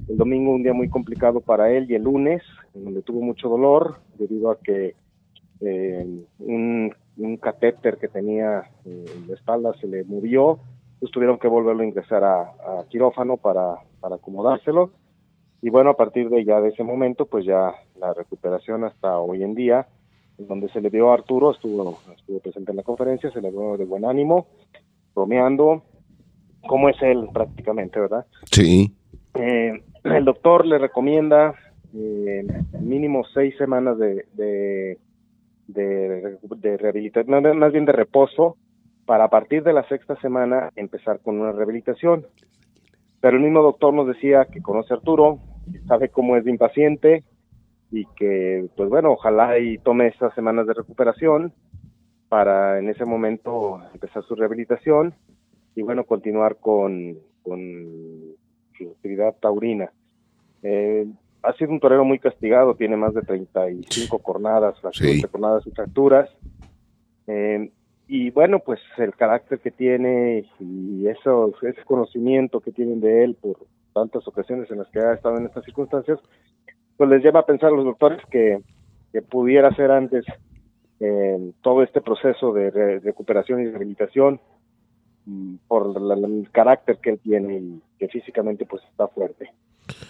[0.08, 2.44] El domingo un día muy complicado para él y el lunes,
[2.74, 4.94] donde tuvo mucho dolor debido a que
[5.62, 10.60] eh, un, un catéter que tenía en la espalda se le movió
[11.00, 14.92] pues tuvieron que volverlo a ingresar a, quirófano para, para acomodárselo.
[15.62, 19.44] Y bueno, a partir de ya de ese momento, pues ya la recuperación hasta hoy
[19.44, 19.88] en día,
[20.38, 23.78] donde se le dio a Arturo, estuvo, estuvo presente en la conferencia, se le dio
[23.78, 24.48] de buen ánimo,
[25.16, 25.84] bromeando,
[26.68, 28.26] como es él prácticamente, ¿verdad?
[28.52, 28.94] Sí.
[29.36, 31.56] Eh, el doctor le recomienda
[31.94, 32.46] eh,
[32.80, 35.00] mínimo seis semanas de, de,
[35.68, 38.58] de, de rehabilitación, más bien de reposo,
[39.06, 42.26] para a partir de la sexta semana empezar con una rehabilitación.
[43.22, 45.40] Pero el mismo doctor nos decía que conoce a Arturo,
[45.72, 47.24] que sabe cómo es de impaciente
[47.92, 51.54] y que, pues bueno, ojalá y tome estas semanas de recuperación
[52.30, 55.14] para en ese momento empezar su rehabilitación
[55.76, 58.36] y bueno, continuar con, con
[58.78, 59.92] su actividad taurina.
[60.64, 61.08] Eh,
[61.44, 65.22] ha sido un torero muy castigado, tiene más de 35 cornadas, fracturas, sí.
[65.24, 66.30] cornadas y fracturas.
[67.28, 67.70] Eh,
[68.08, 73.36] y bueno, pues el carácter que tiene y eso, ese conocimiento que tienen de él
[73.36, 73.58] por
[73.94, 76.20] tantas ocasiones en las que ha estado en estas circunstancias,
[76.98, 78.62] pues les lleva a pensar a los doctores que,
[79.30, 80.26] pudiera ser antes
[81.00, 84.42] eh, todo este proceso de recuperación y rehabilitación
[85.26, 89.52] mm, por el carácter que él tiene y que físicamente pues está fuerte.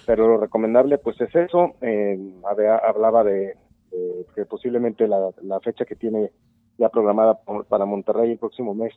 [0.08, 2.18] Pero lo recomendable pues es eso, eh,
[2.84, 3.56] hablaba de,
[4.34, 6.32] que posiblemente la fecha que tiene
[6.78, 8.94] ya programada para Monterrey el próximo mes.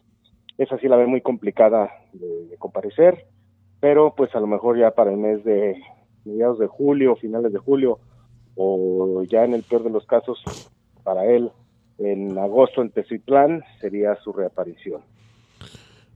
[0.56, 3.26] Esa sí la ve muy complicada de, comparecer,
[3.80, 5.80] pero pues a lo mejor ya para el mes de
[6.24, 8.00] mediados de julio, finales de julio,
[8.56, 10.42] o ya en el peor de los casos
[11.04, 11.52] para él,
[11.98, 15.00] en agosto en Teziutlán, sería su reaparición.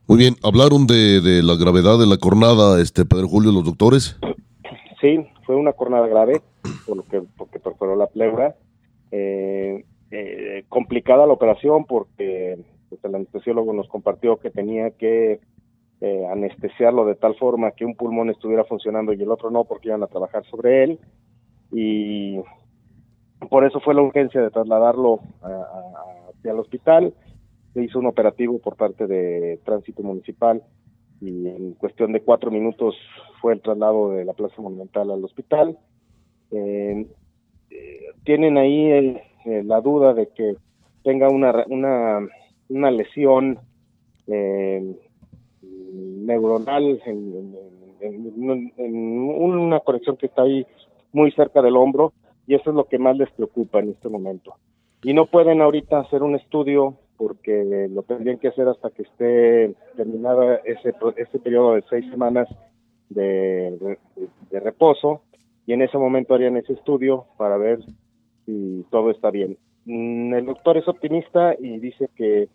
[0.08, 4.18] Muy bien, ¿hablaron de, de la gravedad de la cornada, este Pedro Julio, los doctores?
[5.00, 6.42] Sí, fue una cornada grave,
[6.86, 8.56] por lo que, porque perforó la pleura.
[9.10, 12.58] Eh, eh, complicada la operación porque
[12.90, 15.40] pues, el anestesiólogo nos compartió que tenía que
[16.02, 19.88] eh, anestesiarlo de tal forma que un pulmón estuviera funcionando y el otro no porque
[19.88, 20.98] iban a trabajar sobre él.
[21.72, 22.40] Y
[23.48, 25.20] por eso fue la urgencia de trasladarlo
[26.44, 27.14] el hospital.
[27.72, 30.62] Se hizo un operativo por parte de tránsito municipal
[31.22, 32.96] y en cuestión de cuatro minutos
[33.40, 35.78] fue el traslado de la plaza monumental al hospital.
[36.50, 37.06] Eh,
[38.24, 40.56] tienen ahí el, eh, la duda de que
[41.02, 42.26] tenga una, una,
[42.68, 43.58] una lesión
[44.26, 44.96] eh,
[45.62, 47.56] neuronal en,
[48.00, 50.66] una conexión que está ahí
[51.12, 52.12] muy cerca del hombro
[52.46, 54.54] y eso es lo que más les preocupa en este momento.
[55.02, 59.74] Y no pueden ahorita hacer un estudio porque lo tendrían que hacer hasta que esté
[59.96, 62.48] terminada ese, ese periodo de seis semanas
[63.08, 63.96] de,
[64.50, 65.22] de reposo
[65.66, 67.78] y en ese momento harían ese estudio para ver
[68.46, 69.56] y todo está bien.
[69.84, 72.48] Mm, el doctor es optimista y dice que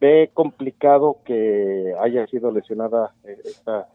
[0.00, 3.88] ve complicado que haya sido lesionada eh, esta,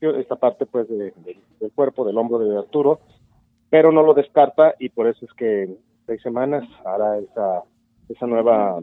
[0.00, 3.00] esta parte pues del cuerpo, del hombro de Arturo,
[3.70, 7.62] pero no lo descarta y por eso es que en seis semanas hará esa,
[8.08, 8.80] esa nueva,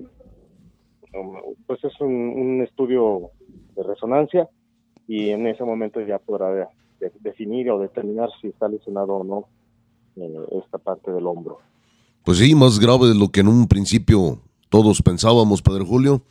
[1.65, 3.31] pues es un, estudio
[3.75, 4.49] de resonancia
[5.07, 6.69] y en ese momento ya podrá
[7.21, 9.45] definir o determinar si está lesionado o no
[10.17, 11.59] eh, esta parte del hombro.
[12.29, 14.37] Pues sí, más grave de lo que en un principio
[14.69, 16.21] todos pensábamos, Padre Julio.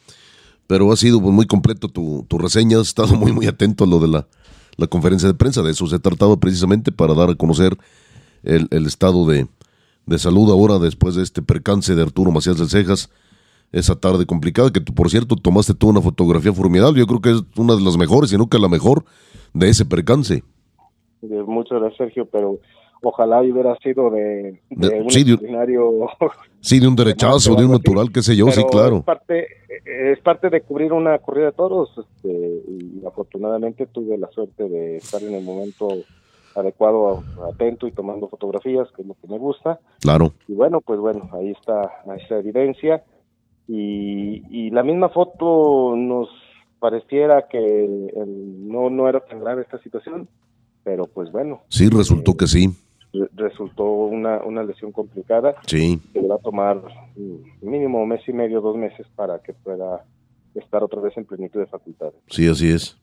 [0.69, 3.87] pero ha sido pues, muy completo tu, tu reseña, has estado muy, muy atento a
[3.89, 4.29] lo de la,
[4.77, 7.77] la conferencia de prensa, de eso se trataba precisamente para dar a conocer
[8.45, 9.49] el, el estado de,
[10.07, 13.11] de salud ahora después de este percance de Arturo Macías del Cejas,
[13.73, 17.31] esa tarde complicada, que tú, por cierto tomaste tú una fotografía formidable, yo creo que
[17.33, 19.05] es una de las mejores, y no que la mejor,
[19.53, 20.45] de ese percance.
[21.23, 22.61] Muchas gracias, Sergio, pero
[23.03, 25.91] ojalá hubiera sido de, de, De- un sí, extraordinario
[26.61, 28.97] Sí, de un derechazo, de un natural, qué sé yo, sí, claro.
[28.99, 29.47] Es parte,
[29.85, 34.97] es parte de cubrir una corrida de toros este, y afortunadamente tuve la suerte de
[34.97, 35.87] estar en el momento
[36.57, 37.23] adecuado,
[37.55, 39.79] atento y tomando fotografías, que es lo que me gusta.
[40.01, 43.05] Claro, Y bueno, pues bueno, ahí está esa evidencia.
[43.69, 46.29] Y, y la misma foto nos
[46.81, 50.29] pareciera que el- no, no era tan grave esta situación,
[50.83, 52.69] pero pues bueno, sí, resultó que sí,
[53.35, 56.83] resultó una, una lesión complicada sí, que va a tomar
[57.63, 60.05] mínimo mes y medio, dos meses para que pueda
[60.55, 62.21] estar otra vez en plenitud de facultades.
[62.29, 62.97] sí, así es.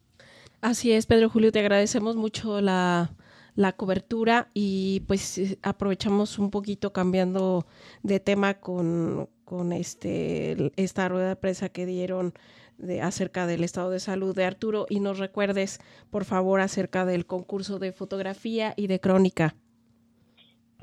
[0.61, 3.11] Así es, Pedro Julio, te agradecemos mucho la,
[3.55, 7.65] la cobertura y pues aprovechamos un poquito cambiando
[8.03, 12.33] de tema con, con este esta rueda de prensa que dieron
[12.77, 17.25] de, acerca del estado de salud de Arturo y nos recuerdes, por favor, acerca del
[17.25, 19.55] concurso de fotografía y de crónica.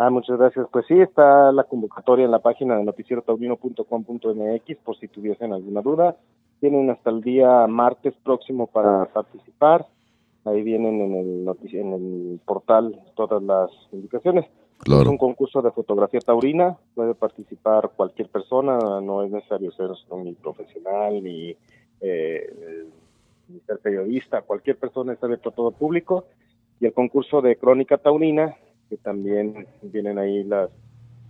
[0.04, 0.66] Ah, muchas gracias.
[0.72, 6.16] Pues sí, está la convocatoria en la página de noticierotaurino.com.mx por si tuviesen alguna duda.
[6.60, 9.86] Tienen hasta el día martes próximo para participar.
[10.44, 14.46] Ahí vienen en el, notici- en el portal todas las indicaciones.
[14.46, 14.50] Es
[14.84, 20.32] Claro, un concurso de fotografía taurina, puede participar cualquier persona, no es necesario ser ni
[20.32, 21.54] profesional ni,
[22.00, 22.88] eh,
[23.48, 26.24] ni ser periodista, cualquier persona está abierto a todo público.
[26.80, 28.56] Y el concurso de crónica taurina,
[28.92, 30.68] que también vienen ahí las,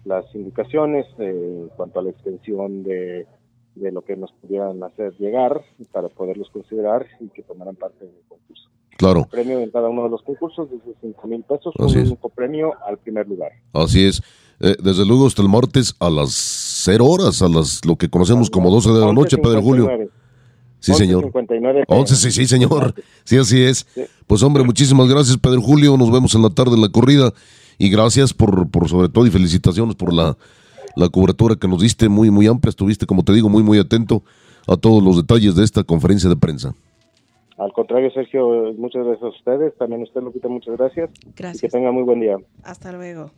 [0.04, 3.24] las indicaciones eh, en cuanto a la extensión de,
[3.76, 8.16] de lo que nos pudieran hacer llegar para poderlos considerar y que tomaran parte del
[8.28, 12.06] concurso claro, premio en cada uno de los concursos, desde 5 mil pesos, Así un
[12.08, 13.52] único premio al primer lugar.
[13.72, 14.20] así es.
[14.58, 16.32] Eh, desde luego hasta el martes a las
[16.84, 19.88] 0 horas, a las lo que conocemos como 12 de la noche, Pedro Julio.
[20.82, 20.84] 11:59.
[20.84, 21.24] Sí, señor.
[21.32, 21.84] 11:59.
[21.88, 22.94] 11, sí, sí, señor.
[23.24, 23.86] Sí, así es.
[23.94, 24.02] Sí.
[24.26, 25.96] Pues hombre, muchísimas gracias, Pedro Julio.
[25.96, 27.32] Nos vemos en la tarde en la corrida.
[27.78, 30.36] Y gracias por, por sobre todo, y felicitaciones por la,
[30.96, 32.70] la cobertura que nos diste, muy, muy amplia.
[32.70, 34.22] Estuviste, como te digo, muy, muy atento
[34.66, 36.74] a todos los detalles de esta conferencia de prensa.
[37.58, 39.76] Al contrario, Sergio, muchas gracias a ustedes.
[39.78, 41.10] También a usted, Lupita, muchas gracias.
[41.20, 41.72] Y que Gracias.
[41.72, 42.36] tenga muy buen día.
[42.62, 43.30] Hasta luego.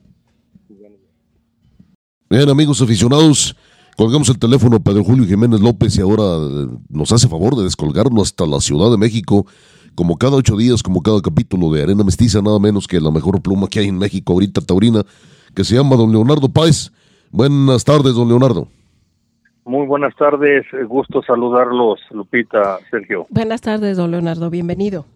[2.31, 3.55] Bien, amigos aficionados,
[3.97, 7.65] colgamos el teléfono a Pedro Julio Jiménez López y ahora eh, nos hace favor de
[7.65, 9.47] descolgarlo hasta la Ciudad de México,
[9.95, 13.41] como cada ocho días, como cada capítulo de Arena Mestiza, nada menos que la mejor
[13.43, 15.03] pluma que hay en México ahorita, Taurina,
[15.55, 16.93] que se llama don Leonardo Páez.
[17.31, 18.69] Buenas tardes, don Leonardo.
[19.65, 23.27] Muy buenas tardes, eh, gusto saludarlos, Lupita, Sergio.
[23.31, 25.07] Buenas tardes, don Leonardo, bienvenido.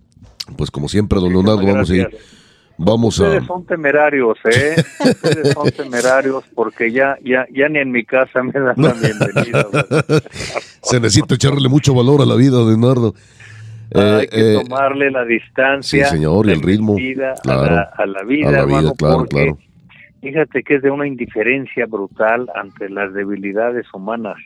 [0.57, 2.09] Pues como siempre, don Leonardo, vamos a ir.
[2.79, 3.25] Vamos a...
[3.25, 4.77] Ustedes son temerarios, ¿eh?
[5.01, 9.67] Ustedes son temerarios porque ya, ya, ya ni en mi casa me dan la bienvenida.
[10.83, 13.15] Se necesita echarle mucho valor a la vida, Leonardo.
[13.91, 16.05] Eh, Hay que eh, tomarle la distancia.
[16.07, 16.97] sí, señor, y el ritmo,
[17.43, 19.59] claro, a, la, a la vida, a la vida, hermano, claro, claro.
[20.21, 24.37] Fíjate que es de una indiferencia brutal ante las debilidades humanas.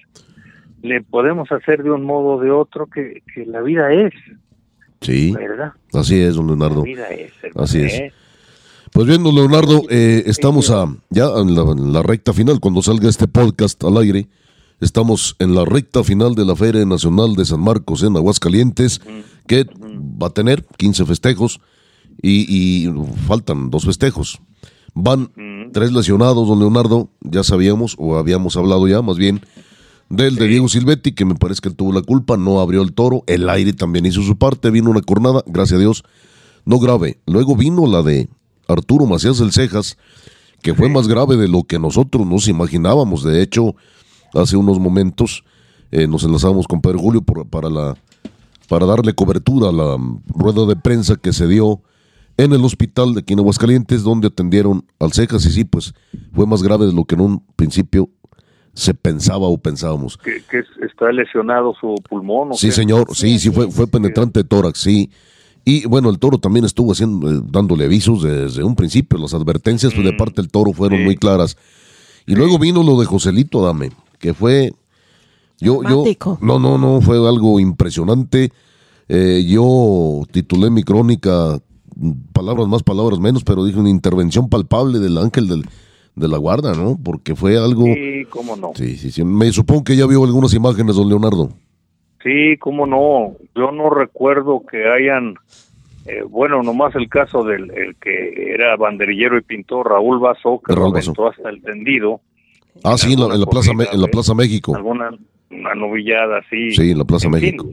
[0.83, 4.12] Le podemos hacer de un modo o de otro que, que la vida es,
[5.01, 5.73] sí, ¿verdad?
[5.92, 6.79] así es, don Leonardo.
[6.79, 7.33] La vida es.
[7.57, 8.12] Así es.
[8.93, 12.83] Pues bien, don Leonardo, eh, estamos a, ya en la, en la recta final, cuando
[12.83, 14.29] salga este podcast al aire,
[14.81, 19.01] estamos en la recta final de la Feria Nacional de San Marcos en Aguascalientes,
[19.47, 19.65] que
[20.23, 21.63] va a tener 15 festejos
[22.21, 22.93] y, y
[23.27, 24.43] faltan dos festejos.
[24.93, 25.33] Van
[25.73, 29.41] tres lesionados, don Leonardo, ya sabíamos, o habíamos hablado ya, más bien,
[30.11, 32.93] del de Diego Silvetti, que me parece que él tuvo la culpa, no abrió el
[32.93, 36.05] toro, el aire también hizo su parte, vino una cornada, gracias a Dios,
[36.67, 37.21] no grave.
[37.25, 38.29] Luego vino la de
[38.73, 39.97] Arturo Macías del Cejas,
[40.63, 43.25] que fue más grave de lo que nosotros nos imaginábamos.
[43.25, 43.75] De hecho,
[44.35, 45.45] hace unos momentos
[45.91, 47.97] eh, nos enlazamos con Pedro Julio por- para, la,
[48.69, 51.81] para darle cobertura a la mm, rueda de prensa que se dio
[52.39, 55.45] en el hospital de aquí en Aguascalientes, donde atendieron al Cejas.
[55.47, 55.93] Y sí, pues
[56.33, 58.09] fue más grave de lo que en un principio
[58.73, 60.17] se pensaba o pensábamos.
[60.17, 62.53] que, que es- está lesionado su pulmón.
[62.53, 62.73] ¿o Sí, qué?
[62.73, 65.11] señor, sí, sí, fue, fue penetrante de tórax, sí.
[65.64, 69.19] Y bueno, el toro también estuvo haciendo, eh, dándole avisos desde un principio.
[69.19, 71.04] Las advertencias pues, de parte del toro fueron sí.
[71.04, 71.56] muy claras.
[72.27, 74.73] Y luego vino lo de Joselito Dame, que fue.
[75.60, 76.04] Yo, yo.
[76.40, 78.50] No, no, no, fue algo impresionante.
[79.08, 81.60] Eh, yo titulé mi crónica,
[81.96, 85.65] mm, palabras más, palabras menos, pero dije una intervención palpable del ángel del,
[86.17, 86.98] de la guarda, ¿no?
[87.02, 87.85] Porque fue algo.
[87.85, 88.73] Sí, cómo no.
[88.75, 89.25] Sí, sí, sí.
[89.25, 91.50] Me supongo que ya vio algunas imágenes, don Leonardo.
[92.23, 93.37] Sí, cómo no.
[93.54, 95.35] Yo no recuerdo que hayan,
[96.06, 100.75] eh, bueno, nomás el caso del el que era banderillero y pintor Raúl Vaso, que
[100.75, 102.20] Raúl hasta el tendido.
[102.85, 104.75] Ah, sí, en la, en la plaza, en la Plaza México.
[104.75, 105.10] Alguna
[105.52, 106.70] una novillada así.
[106.73, 107.66] Sí, en la Plaza En México.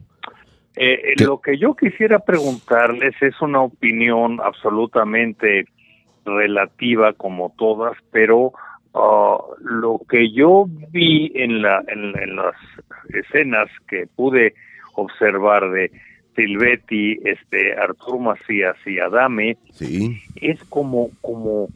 [0.75, 5.65] eh, eh, lo que yo quisiera preguntarles es una opinión absolutamente
[6.25, 8.53] relativa como todas, pero
[8.99, 12.55] ah, lo que yo vi en, la, en, en las
[13.09, 14.53] escenas que pude
[14.95, 15.91] observar de
[16.35, 20.17] Silvetti, este, Arturo Macías y Adame, Sí.
[20.35, 21.67] es como, como,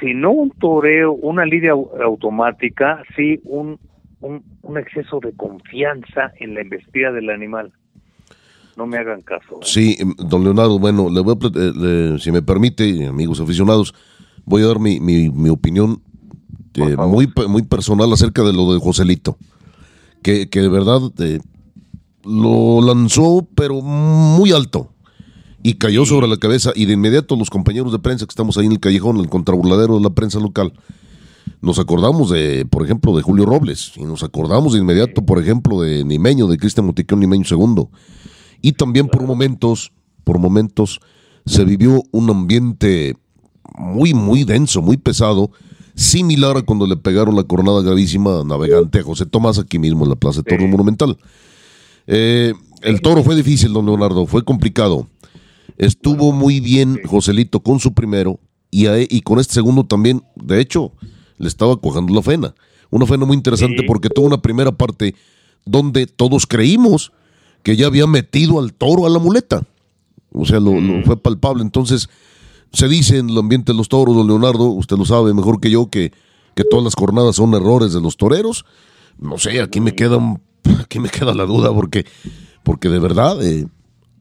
[0.00, 3.78] si no un toreo, una lidia au- automática, sí un,
[4.20, 7.72] un, un exceso de confianza en la embestida del animal.
[8.76, 9.56] No me hagan caso.
[9.56, 9.62] ¿eh?
[9.62, 11.72] Sí, em, don Leonardo, bueno, le voy a, eh,
[12.12, 13.94] le- si me permite, amigos aficionados,
[14.44, 16.02] voy a dar mi, mi, mi opinión
[16.82, 17.08] eh, favor.
[17.08, 19.36] muy, muy personal acerca de lo de Joselito,
[20.22, 21.40] que, que de verdad eh,
[22.24, 24.90] lo lanzó, pero muy alto,
[25.62, 28.66] y cayó sobre la cabeza, y de inmediato los compañeros de prensa que estamos ahí
[28.66, 30.72] en el callejón, el contraburladero de la prensa local,
[31.60, 35.80] nos acordamos de, por ejemplo, de Julio Robles, y nos acordamos de inmediato, por ejemplo,
[35.80, 37.88] de Nimeño, de Cristian Motiquón Nimeño II.
[38.62, 39.92] Y también por momentos,
[40.24, 41.00] por momentos,
[41.44, 43.16] se vivió un ambiente
[43.76, 45.50] muy, muy denso, muy pesado,
[45.96, 50.04] similar a cuando le pegaron la coronada gravísima a navegante a José Tomás aquí mismo
[50.04, 51.16] en la Plaza de Toro Monumental.
[52.06, 55.08] Eh, el toro fue difícil, don Leonardo, fue complicado.
[55.78, 58.38] Estuvo muy bien Joselito con su primero
[58.70, 60.92] y, a- y con este segundo también, de hecho,
[61.38, 62.54] le estaba cuajando la fena.
[62.90, 63.86] Una fena muy interesante Sí.
[63.86, 65.14] porque tuvo una primera parte
[65.64, 67.12] donde todos creímos
[67.62, 69.66] que ya había metido al toro a la muleta.
[70.32, 71.62] O sea, lo, lo fue palpable.
[71.62, 72.08] Entonces,
[72.72, 75.70] se dice en el ambiente de los toros, don Leonardo, usted lo sabe mejor que
[75.70, 76.12] yo, que,
[76.54, 78.64] que todas las jornadas son errores de los toreros.
[79.18, 80.18] No sé, aquí me queda,
[80.80, 82.04] aquí me queda la duda porque,
[82.62, 83.42] porque de verdad...
[83.42, 83.66] eh,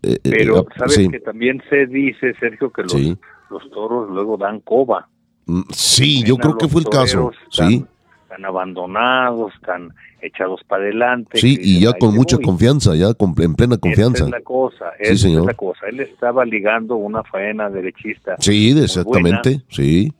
[0.03, 1.09] eh, eh, Pero ah, sabes sí.
[1.09, 3.17] que también se dice, Sergio, que los, Sí.
[3.49, 5.07] los toros luego dan coba.
[5.47, 7.31] Mm, Sí, yo creo que fue el caso.
[7.31, 7.85] toreros, Sí,
[8.23, 9.93] están abandonados, están
[10.25, 11.37] echados para adelante.
[11.39, 12.45] sí, y ya "Ahí con mucha voy".
[12.45, 14.17] confianza, ya con- en plena confianza.
[14.17, 15.45] Esa es la cosa, Sí, esa es señor.
[15.45, 15.79] la cosa.
[15.87, 18.35] Él estaba ligando una faena derechista.
[18.39, 20.11] Sí, exactamente, sí.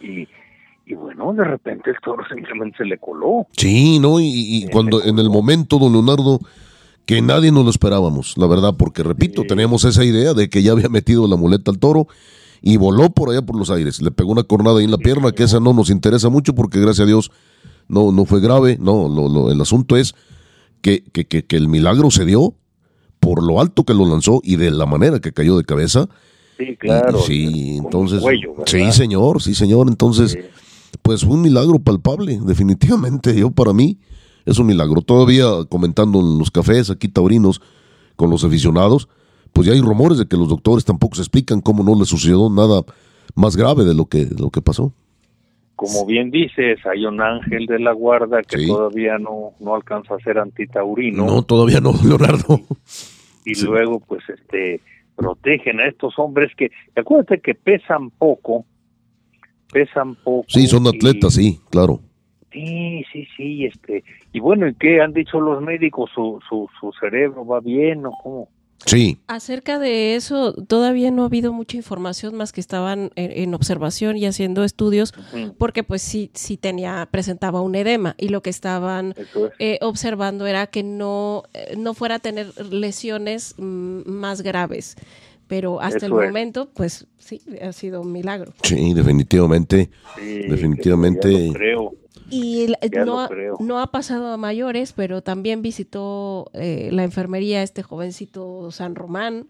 [0.00, 0.28] Y,
[0.86, 3.46] y bueno, de repente el toro simplemente se le coló.
[3.56, 4.20] Sí, ¿no?
[4.20, 6.38] Y, y Sí, cuando en el momento, don Leonardo,
[7.06, 9.48] que nadie nos lo esperábamos, la verdad, porque repito, Sí.
[9.48, 12.08] teníamos esa idea de que ya había metido la muleta al toro
[12.62, 14.02] y voló por allá por los aires.
[14.02, 16.80] Le pegó una cornada ahí en la pierna, que esa no nos interesa mucho porque
[16.80, 17.30] gracias a Dios
[17.88, 18.78] no, no fue grave.
[18.80, 20.14] No, lo, lo- el asunto es
[20.80, 22.54] que, que, que, que el milagro se dio
[23.20, 26.08] por lo alto que lo lanzó y de la manera que cayó de cabeza.
[26.58, 27.18] Sí, Y- claro.
[27.20, 28.20] sí, con el entonces.
[28.22, 29.88] cuello, sí, señor, sí, señor.
[29.88, 30.38] Entonces, Sí.
[31.02, 33.34] pues fue un milagro palpable, definitivamente.
[33.38, 33.98] Yo, para mí,
[34.44, 35.02] es un milagro.
[35.02, 37.60] Todavía comentando en los cafés aquí taurinos
[38.14, 39.08] con los aficionados,
[39.52, 42.48] pues ya hay rumores de que los doctores tampoco se explican cómo no le sucedió
[42.50, 42.82] nada
[43.34, 44.92] más grave de lo que, de lo que pasó.
[45.76, 48.66] Como bien dices, hay un ángel de la guarda que Sí.
[48.66, 51.26] todavía no, no alcanza a ser antitaurino.
[51.26, 52.60] No, todavía no, Leonardo.
[53.44, 53.66] y Sí.
[53.66, 54.80] luego pues este
[55.14, 58.64] protegen a estos hombres que acuérdate que pesan poco
[59.72, 62.00] pesan poco Sí, son y- atletas, sí, claro.
[62.52, 66.90] sí sí sí este y bueno y qué han dicho los médicos su su, su
[67.00, 68.48] cerebro va bien o cómo
[68.84, 73.54] Sí, Acerca de eso, todavía no ha habido mucha información más que estaban en, en
[73.54, 75.14] observación y haciendo estudios,
[75.58, 79.26] porque pues sí, sí tenía, presentaba un edema y lo que estaban es
[79.58, 84.96] eh, observando era que no, eh, no fuera a tener lesiones mm, más graves.
[85.48, 86.26] Pero hasta Eso el es.
[86.28, 88.52] momento, pues sí, ha sido un milagro.
[88.62, 89.90] sí, definitivamente.
[90.16, 91.32] Sí, definitivamente.
[91.32, 91.94] ya lo creo
[92.30, 92.66] Y
[93.04, 93.28] no,
[93.60, 99.46] no ha pasado a mayores, pero también visitó eh, la enfermería este jovencito San Román.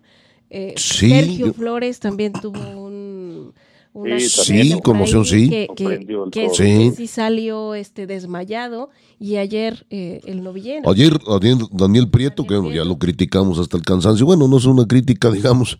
[0.50, 3.52] Eh, Sí, Sergio yo- Flores también tuvo un,
[3.94, 5.48] una Sí, conmoción, sí.
[5.48, 6.92] Que, que- sí, Sí.
[6.96, 10.88] sí salió este desmayado y ayer eh, el novillero.
[10.90, 14.26] Ayer, ayer Daniel Prieto, que bueno, ya lo criticamos hasta el cansancio.
[14.26, 15.78] Bueno, no es una crítica, digamos,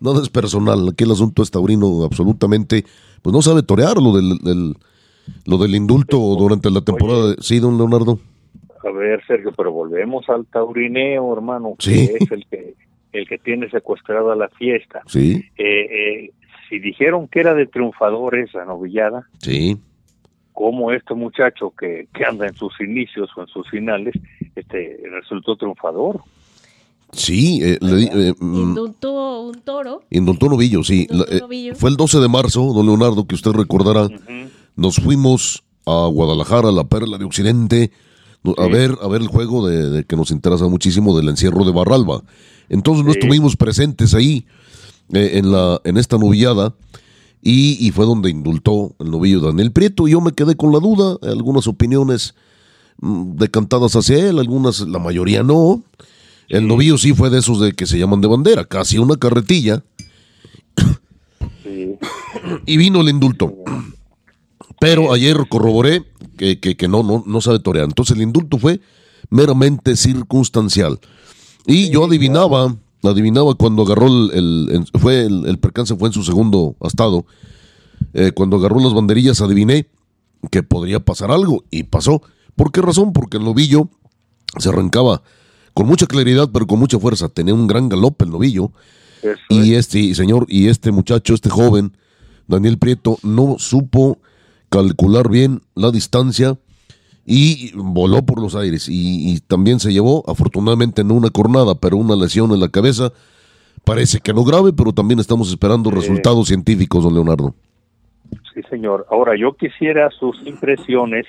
[0.00, 0.88] nada es personal.
[0.88, 2.84] Aquí el asunto es taurino absolutamente,
[3.22, 4.76] pues no sabe torear lo del, del-
[5.46, 7.30] lo del indulto durante la temporada.
[7.30, 8.18] de- Sí, don Leonardo.
[8.84, 12.10] a ver Sergio pero volvemos al taurineo hermano que Sí.
[12.20, 12.74] es el que
[13.12, 16.30] el que tiene secuestrada la fiesta Sí, eh, eh,
[16.68, 19.78] si dijeron que era de triunfadores la novillada sí.
[20.52, 24.12] como este muchacho que, que anda en sus inicios o en sus finales,
[24.56, 26.20] este resultó triunfador.
[27.12, 30.02] Sí, eh, le di- eh, mm, Indultó un toro.
[30.10, 31.06] indultó novillo, sí.
[31.10, 34.02] Indultó La- eh, fue el 12 de marzo, don Leonardo, que usted recordará.
[34.06, 34.16] Ujú.
[34.78, 37.90] Nos fuimos a Guadalajara, la perla de Occidente,
[38.56, 42.22] a ver a ver el juego de, que nos interesa muchísimo del encierro de Barralba.
[42.68, 44.46] Entonces no estuvimos presentes ahí
[45.12, 46.76] eh, en la en esta novillada
[47.42, 51.18] y, fue donde indultó el novillo Daniel Prieto y yo me quedé con la duda,
[51.28, 52.36] algunas opiniones
[53.00, 55.82] mm, decantadas hacia él, algunas, la mayoría no.
[56.48, 59.82] El novillo sí fue de esos de que se llaman de bandera, casi una carretilla.
[62.64, 63.52] Y vino el indulto.
[64.80, 66.04] Pero ayer corroboré
[66.36, 67.86] que, que, no, no, no sabe torear.
[67.86, 68.80] Entonces el indulto fue
[69.30, 71.00] meramente circunstancial.
[71.66, 77.26] Y yo adivinaba, adivinaba cuando agarró el, fue el, percance fue en su segundo estado.
[78.14, 79.88] Eh, cuando agarró las banderillas adiviné
[80.50, 82.22] que podría pasar algo y pasó.
[82.54, 83.12] ¿Por qué razón?
[83.12, 83.88] Porque el novillo
[84.58, 85.22] se arrancaba
[85.74, 87.28] con mucha claridad, pero con mucha fuerza.
[87.28, 88.72] Tenía un gran galope el novillo.
[89.48, 91.96] y este señor, y este muchacho, este joven,
[92.46, 94.18] Daniel Prieto, no supo
[94.68, 96.58] calcular bien la distancia
[97.30, 102.16] y voló por los aires y, también se llevó, afortunadamente no una cornada, pero una
[102.16, 103.12] lesión en la cabeza.
[103.84, 107.54] Parece que no grave, pero también estamos esperando resultados científicos, don Leonardo.
[108.54, 109.06] Sí, señor.
[109.10, 111.26] Ahora, yo quisiera sus impresiones.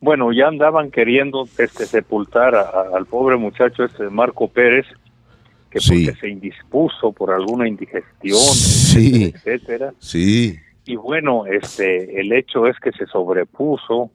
[0.00, 4.86] Bueno, ya andaban queriendo este, sepultar al pobre muchacho este Marco Pérez,
[5.70, 9.32] que porque se indispuso por alguna indigestión, sí.
[9.34, 9.92] etcétera.
[9.98, 10.58] Sí.
[10.90, 14.10] Y bueno, este, el hecho es que se sobrepuso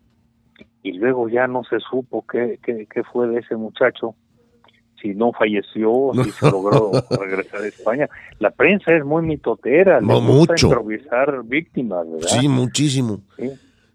[0.83, 4.15] y luego ya no se supo qué, qué, qué fue de ese muchacho,
[5.01, 8.09] si no falleció, si se logró regresar a España.
[8.39, 10.67] La prensa es muy mitotera, no, le gusta mucho.
[10.67, 12.27] improvisar víctimas, ¿verdad?
[12.27, 13.21] Sí, muchísimo.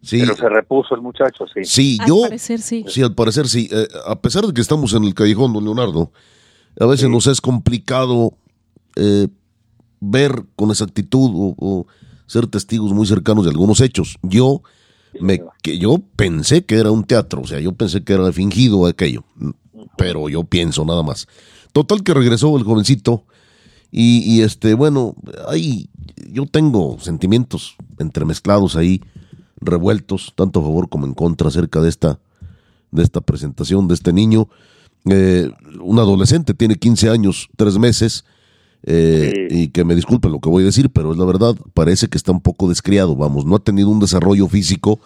[0.03, 0.20] ¿Sí?
[0.20, 1.64] Pero se repuso el muchacho, sí.
[1.64, 2.24] Sí, yo.
[2.24, 2.85] Al parecer sí.
[2.89, 3.68] Sí, al parecer sí.
[3.70, 6.11] Eh, a pesar de que estamos en el callejón, don Leonardo,
[6.78, 8.33] a veces nos es complicado
[8.97, 9.28] eh,
[10.01, 11.87] ver con exactitud o,
[12.31, 14.16] ser testigos muy cercanos de algunos hechos.
[14.22, 14.62] Yo
[15.20, 18.87] me que yo pensé que era un teatro, o sea, yo pensé que era fingido
[18.87, 19.24] aquello,
[19.97, 21.26] pero yo pienso nada más.
[21.72, 23.24] Total que regresó el jovencito
[23.91, 25.16] y, este, bueno,
[25.49, 25.91] ahí
[26.31, 29.01] yo tengo sentimientos entremezclados ahí,
[29.61, 32.20] revueltos, tanto a favor como en contra acerca de esta,
[32.93, 34.49] de esta presentación de este niño.
[35.07, 35.51] Eh,
[35.81, 38.24] un adolescente, tiene 15 años, 3 meses,
[38.85, 42.09] eh, y que me disculpen lo que voy a decir, pero es la verdad, parece
[42.09, 45.01] que está un poco descriado, vamos, no ha tenido un desarrollo físico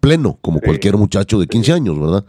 [0.00, 2.24] pleno, como cualquier muchacho de 15 años, ¿verdad?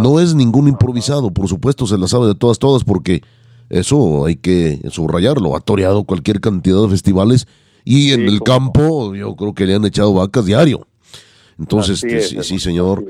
[0.00, 3.22] No es ningún improvisado, por supuesto se la sabe de todas, todas, porque
[3.68, 7.46] eso hay que subrayarlo, ha toreado cualquier cantidad de festivales
[7.84, 10.86] y en el campo yo creo que le han echado vacas diario.
[11.58, 13.04] Entonces, sí, sí, señor.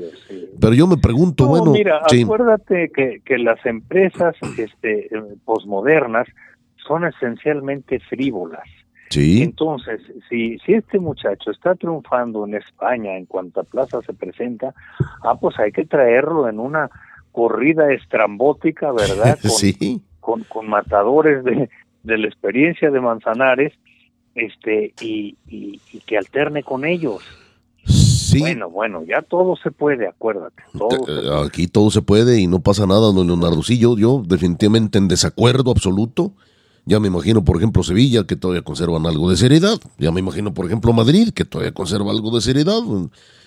[0.59, 1.71] Pero yo me pregunto, bueno...
[1.71, 5.09] Mira, acuérdate que, que las empresas este,
[5.45, 6.27] posmodernas
[6.87, 8.67] son esencialmente frívolas.
[9.09, 9.43] Sí.
[9.43, 14.73] Entonces, si, si este muchacho está triunfando en España en cuanta plaza se presenta,
[15.23, 16.89] ah, pues hay que traerlo en una
[17.31, 19.37] corrida estrambótica, ¿verdad?
[19.41, 20.01] Con, sí.
[20.19, 21.69] con, con matadores de,
[22.03, 23.73] de la experiencia de Manzanares,
[24.35, 27.21] este, y, y, que alterne con ellos.
[27.85, 28.39] Sí.
[28.39, 30.63] Bueno, bueno, ya todo se puede, acuérdate.
[30.73, 33.61] Eh, aquí todo se puede y no pasa nada, don Leonardo.
[33.61, 36.33] Sí, yo, yo definitivamente en desacuerdo absoluto
[36.85, 39.77] ya me imagino, por ejemplo, Sevilla, que todavía conservan algo de seriedad.
[39.97, 42.81] Ya me imagino, por ejemplo, Madrid, que todavía conserva algo de seriedad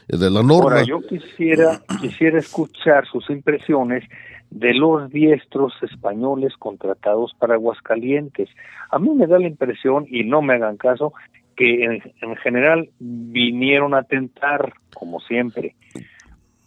[0.09, 0.71] eh, de la norma.
[0.71, 4.05] Ahora, yo quisiera, quisiera escuchar sus impresiones
[4.51, 8.49] de los diestros españoles contratados para Aguascalientes.
[8.91, 11.13] A mí me da la impresión, y no me hagan caso,
[11.57, 15.75] que en, general vinieron a tentar, como siempre,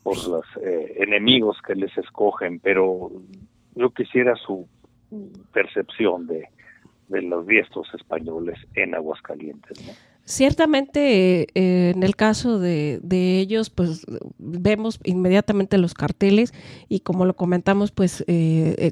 [0.04, 3.12] por los eh, enemigos que les escogen, pero
[3.76, 4.68] yo quisiera su
[5.52, 6.48] percepción de,
[7.10, 9.80] de los diestros españoles en Aguascalientes.
[10.30, 14.06] Ciertamente, eh, en el caso de, de, ellos, pues
[14.38, 16.54] vemos inmediatamente los carteles
[16.88, 18.92] y como lo comentamos, pues eh, eh,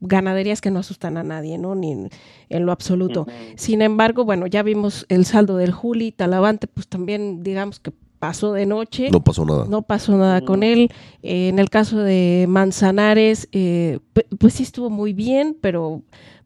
[0.00, 1.74] ganaderías que no asustan a nadie, ¿no?
[1.74, 2.08] Ni
[2.48, 3.26] en, lo absoluto.
[3.56, 8.54] Sin embargo, bueno, ya vimos el saldo del Juli, Talavante, pues también digamos que pasó
[8.54, 9.10] de noche.
[9.10, 9.66] No pasó nada.
[9.68, 10.90] No pasó nada con él.
[11.20, 16.00] en el caso de Manzanares, pues sí estuvo muy bien, pero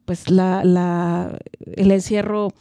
[0.06, 1.38] pues la, la,
[1.74, 2.52] el encierro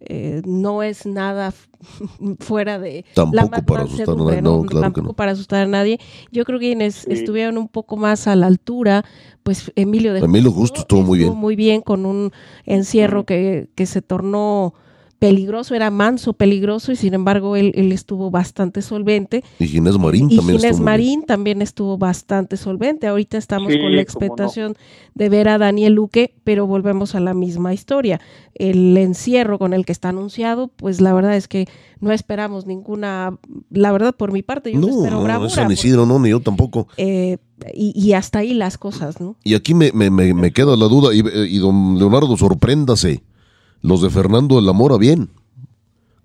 [0.00, 1.52] eh, no es nada
[2.40, 5.98] fuera de tampoco para asustar a nadie, no, tampoco para asustar a nadie.
[6.30, 9.04] Yo creo que quienes estuvieron un poco más a la altura,
[9.42, 11.34] pues Emilio de Emilio Justo estuvo muy bien.
[11.34, 12.30] muy bien con un
[12.66, 14.74] encierro que, que se tornó
[15.28, 19.44] peligroso, era manso, peligroso, y sin embargo él, él estuvo bastante solvente.
[19.60, 20.84] Y Ginés Marín y también Ginés estuvo.
[20.84, 23.06] Marín también estuvo bastante solvente.
[23.06, 24.00] Ahorita estamos Sí, con la no.
[24.02, 24.74] expectación
[25.14, 28.20] de ver a Daniel Luque, pero volvemos a la misma historia.
[28.54, 31.66] El encierro con el que está anunciado, pues la verdad es que
[32.00, 33.38] no esperamos ninguna,
[33.70, 35.50] la verdad por mi parte, yo no, No, espero no, bravura.
[35.50, 36.88] San Isidro, no, ni yo tampoco.
[36.96, 37.38] eh,
[37.74, 39.36] y, y hasta ahí las cosas, ¿no?
[39.44, 43.22] Y aquí me, me, me, me queda la duda, y, y don Leonardo, sorpréndase,
[43.82, 45.30] los de Fernando de la Mora bien,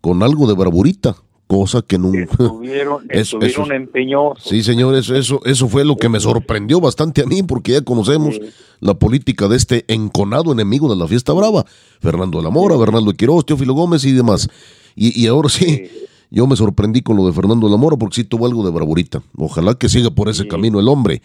[0.01, 1.15] con algo de bravurita,
[1.47, 2.19] cosa que nunca...
[2.31, 4.43] Estuvieron, Eso- estuvieron eso- empeñosos.
[4.43, 8.35] Sí, señor, eso, eso, fue lo que me sorprendió bastante a mí, porque ya conocemos
[8.35, 8.41] Sí.
[8.79, 11.65] la política de este enconado enemigo de la fiesta brava,
[11.99, 14.47] Fernando de la Mora, Bernardo de Quiroz, Teófilo Gómez y demás.
[14.95, 15.89] Y, y ahora sí,
[16.29, 18.71] yo me sorprendí con lo de Fernando de la Mora, porque sí tuvo algo de
[18.71, 19.23] bravurita.
[19.37, 20.49] Ojalá que siga por ese Sí.
[20.49, 21.21] camino el hombre.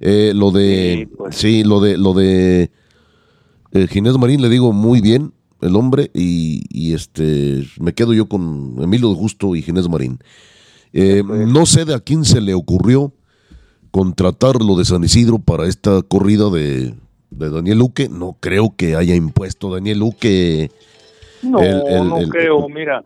[0.00, 1.36] Eh, lo de, Sí, pues.
[1.36, 2.70] sí, lo de, lo de
[3.72, 8.26] eh, Ginés Marín le digo muy bien, el hombre, y, y este, me quedo yo
[8.28, 10.18] con Emilio de Justo y Ginés Marín.
[10.92, 13.12] Eh, no sé de a quién se le ocurrió
[13.90, 16.94] contratar lo de San Isidro para esta corrida de,
[17.30, 18.08] de Daniel Luque.
[18.08, 20.70] No creo que haya impuesto Daniel Luque.
[21.42, 22.68] No, El- el- no el- creo.
[22.68, 23.02] Mira,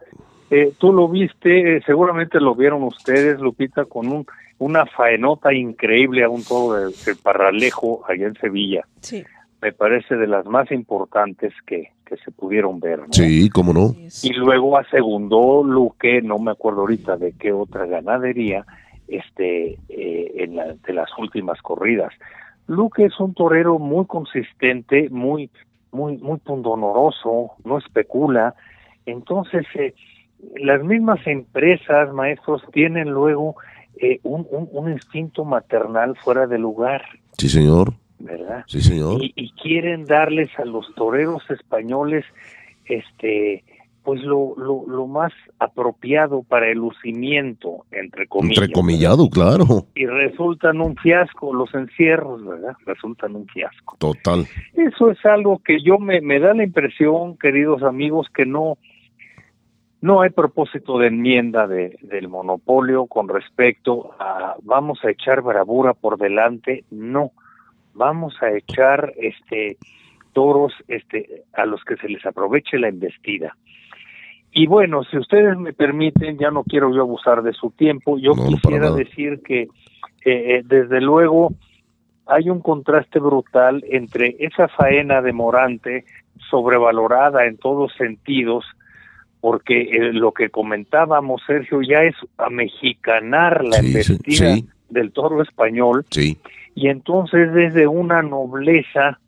[0.51, 4.27] eh, tú lo viste, eh, seguramente lo vieron ustedes, Lupita, con un,
[4.59, 8.83] una faenota increíble a un todo de, de Parralejo allá en Sevilla.
[9.01, 9.23] Sí.
[9.63, 12.99] Me parece de las más importantes que, que se pudieron ver.
[12.99, 13.13] ¿no?
[13.13, 13.95] Sí, cómo no.
[14.23, 18.67] Y luego asegundó Luque, no me acuerdo ahorita de qué otra ganadería,
[19.07, 22.13] este, eh, en la, de las últimas corridas.
[22.67, 25.49] Luque es un torero muy consistente, muy,
[25.93, 28.57] muy, muy pundonoroso, no especula.
[29.07, 29.95] Entonces, eh,
[30.57, 33.55] las mismas empresas, maestros, tienen luego
[33.97, 37.03] eh, un, un, un instinto maternal fuera de lugar,
[37.39, 37.95] Sí, señor.
[38.25, 38.65] ¿Verdad?
[38.67, 39.23] Sí, señor.
[39.23, 42.25] y, y quieren darles a los toreros españoles
[42.87, 43.65] este
[44.05, 49.65] pues lo, lo, lo más apropiado para el lucimiento entre comillas Entrecomillado, claro.
[49.95, 54.45] y resultan un fiasco los encierros verdad resultan un fiasco Total.
[54.75, 58.77] eso es algo que yo me, me da la impresión queridos amigos que no
[60.01, 65.95] no hay propósito de enmienda de, del monopolio con respecto a vamos a echar bravura
[65.95, 67.31] por delante no
[67.95, 69.77] vamos a echar este
[70.33, 73.57] toros este a los que se les aproveche la embestida
[74.51, 78.35] y bueno si ustedes me permiten ya no quiero yo abusar de su tiempo yo
[78.35, 79.69] No, quisiera decir que eh,
[80.25, 81.53] eh, desde luego
[82.27, 86.05] hay un contraste brutal entre esa faena de Morante
[86.51, 88.65] sobrevalorada en todos sentidos
[89.41, 94.69] porque eh, lo que comentábamos Sergio ya es amexicanar la Sí, sí, embestida sí.
[94.89, 96.39] del toro español Sí.
[96.75, 99.19] Y entonces desde una nobleza,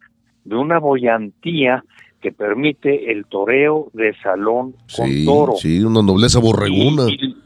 [0.44, 1.84] de una boyantía
[2.20, 5.52] que permite el toreo de salón con Sí, toro.
[5.56, 7.04] sí, una nobleza borreguna.
[7.08, 7.36] Y- y-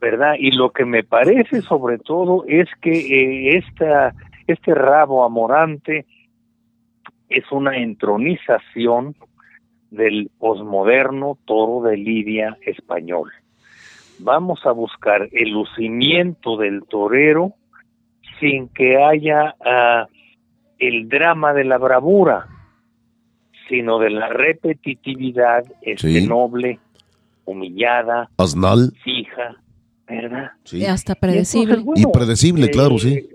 [0.00, 0.34] ¿Verdad?
[0.38, 4.14] Y lo que me parece sobre todo es que eh, esta,
[4.46, 6.04] este rabo amorante
[7.30, 9.14] es una entronización
[9.90, 13.30] del posmoderno toro de lidia español.
[14.18, 17.54] Vamos a buscar el lucimiento del torero
[18.44, 20.06] sin que haya ah,
[20.78, 22.46] el drama de la bravura,
[23.70, 26.26] sino de la repetitividad este, Sí.
[26.28, 26.78] noble,
[27.46, 28.92] humillada, Asnal.
[29.02, 29.56] fija,
[30.06, 30.50] ¿verdad?
[30.64, 30.84] Sí.
[30.84, 31.74] Hasta Y predecible.
[31.74, 33.28] entonces, bueno, Y predecible, claro, sí.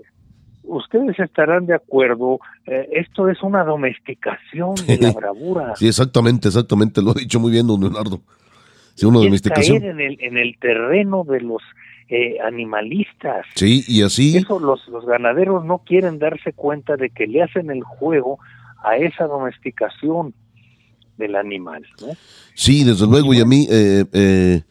[0.62, 5.74] Ustedes estarán de acuerdo, eh, esto es una domesticación de la bravura.
[5.74, 7.02] Sí, exactamente, exactamente.
[7.02, 8.20] Lo ha dicho muy bien, don Leonardo.
[8.94, 9.80] Sí, una es domesticación.
[9.80, 11.60] caer en el, en el terreno de los
[12.12, 13.46] eh, animalistas.
[13.54, 14.36] Sí, y así.
[14.36, 18.40] Eso los, los ganaderos no quieren darse cuenta de que le hacen el juego
[18.82, 20.34] a esa domesticación
[21.16, 21.86] del animal.
[22.00, 22.08] ¿no?
[22.54, 24.62] Sí, desde luego, y a mí, eh, eh,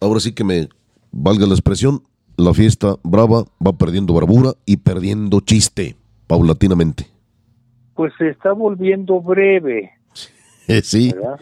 [0.00, 0.68] ahora sí que me
[1.10, 2.04] valga la expresión,
[2.36, 5.96] la fiesta brava va perdiendo bravura y perdiendo chiste,
[6.28, 7.08] paulatinamente.
[7.94, 9.90] Pues se está volviendo breve,
[10.84, 11.40] sí, ¿verdad?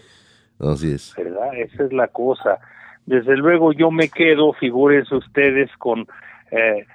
[0.58, 1.12] así es.
[1.18, 1.54] ¿verdad?
[1.54, 2.58] Esa es la cosa.
[3.06, 6.06] Desde luego yo me quedo, figúrense ustedes, con
[6.50, 6.86] eh,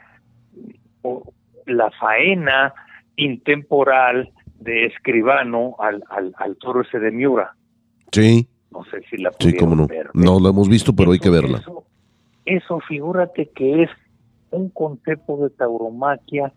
[1.65, 2.73] la faena
[3.15, 7.55] intemporal de escribano al, al, al toro ese de Miura.
[8.11, 9.87] Sí, No sé si la sí, cómo no.
[9.87, 10.09] ver.
[10.13, 11.59] No la hemos visto, pero hay que verla.
[11.59, 11.83] Eso,
[12.45, 13.89] eso figúrate que es
[14.51, 16.53] un concepto de tauromaquia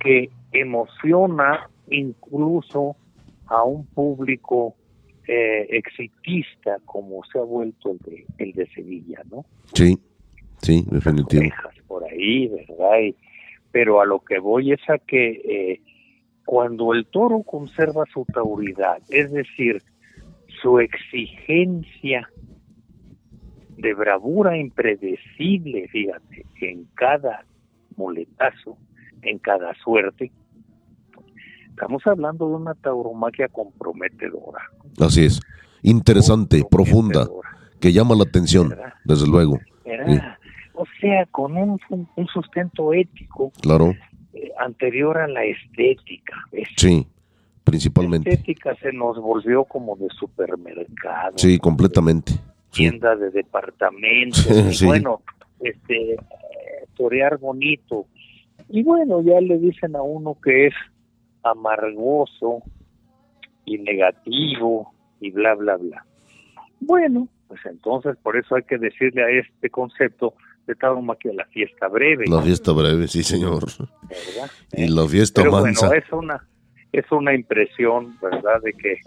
[0.00, 2.94] que emociona incluso
[3.46, 4.74] a un público
[5.26, 9.44] eh, exitista como se ha vuelto el de, el de Sevilla, ¿no?
[9.72, 9.98] Sí,
[10.62, 11.40] sí, definitivo.
[11.42, 13.00] Orejas por ahí, ¿verdad?
[13.02, 13.16] Y-
[13.70, 15.80] pero a lo que voy es a que eh,
[16.44, 19.82] cuando el toro conserva su tauridad, es decir,
[20.62, 22.28] su exigencia
[23.76, 27.44] de bravura impredecible, fíjate, en cada
[27.96, 28.78] muletazo,
[29.22, 30.30] en cada suerte.
[31.74, 34.60] Estamos hablando de una tauromaquia comprometedora.
[35.00, 35.40] Así es,
[35.82, 37.26] interesante, profunda,
[37.80, 38.72] que llama la atención,
[39.04, 39.58] desde luego.
[40.74, 43.50] O sea, con un, un sustento ético.
[43.60, 43.92] Claro.
[44.34, 46.36] Eh, anterior a la estética.
[46.76, 47.08] Sí,
[47.64, 48.30] principalmente.
[48.30, 51.36] La estética se nos volvió como de supermercado.
[51.38, 52.34] Sí, completamente.
[52.70, 54.46] Tienda de departamentos.
[54.84, 55.22] Bueno,
[55.58, 56.16] este,
[56.96, 58.06] torear bonito.
[58.68, 60.74] Y bueno, ya le dicen a uno que es
[61.44, 62.62] amargoso
[63.64, 66.04] y negativo y bla, bla, bla.
[66.80, 70.34] Bueno, pues entonces por eso hay que decirle a este concepto
[70.66, 72.24] de tauromaquia la fiesta breve.
[72.26, 73.64] La fiesta breve, sí, señor.
[74.72, 75.88] Y la fiesta Pero mansa.
[75.88, 76.48] Bueno, es una,
[76.92, 78.98] es una impresión, ¿verdad?, de que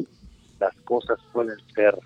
[0.60, 1.98] las cosas pueden ser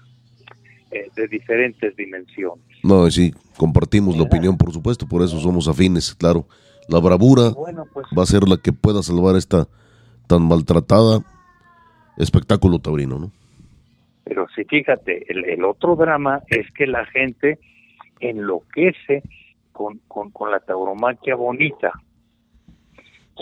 [0.91, 2.65] eh, de diferentes dimensiones.
[2.83, 6.47] No, sí, compartimos la opinión, por supuesto, por eso somos afines, claro.
[6.87, 7.51] La bravura
[7.93, 9.67] pues va a ser la que pueda salvar esta
[10.31, 11.19] tan maltratada
[12.15, 13.31] espectáculo taurino, ¿no?
[14.23, 17.59] Pero sí, fíjate, el, otro drama es que la gente
[18.21, 19.23] enloquece
[19.73, 21.91] con, con, con la tauromaquia bonita.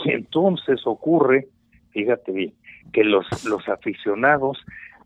[0.03, 1.47] Y entonces ocurre,
[1.91, 2.53] fíjate bien,
[2.91, 4.57] que los, los aficionados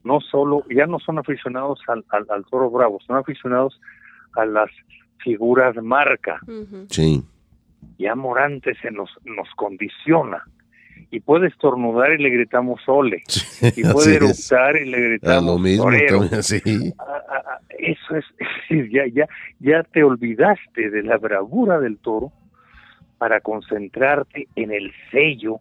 [0.06, 3.78] no solo, ya no son aficionados al, al, toro bravo, son aficionados
[4.36, 4.70] a las
[5.18, 6.40] figuras marca.
[6.90, 7.22] Sí.
[7.98, 10.46] Ya Morante se nos, nos condiciona.
[11.12, 13.24] Y puede estornudar y le gritamos ole.
[13.62, 15.92] y puede eructar y le gritamos lo mismo,
[16.42, 16.94] sí.
[17.78, 18.26] Eso es,
[18.92, 19.28] ya, ya,
[19.60, 22.32] ya te olvidaste de la bravura del toro
[23.18, 25.60] para concentrarte en el sello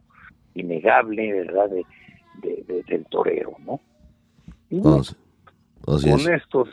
[0.55, 3.81] innegable, ¿verdad?, de, del torero, ¿no?
[4.85, 5.03] Ah,
[5.85, 6.69] con estos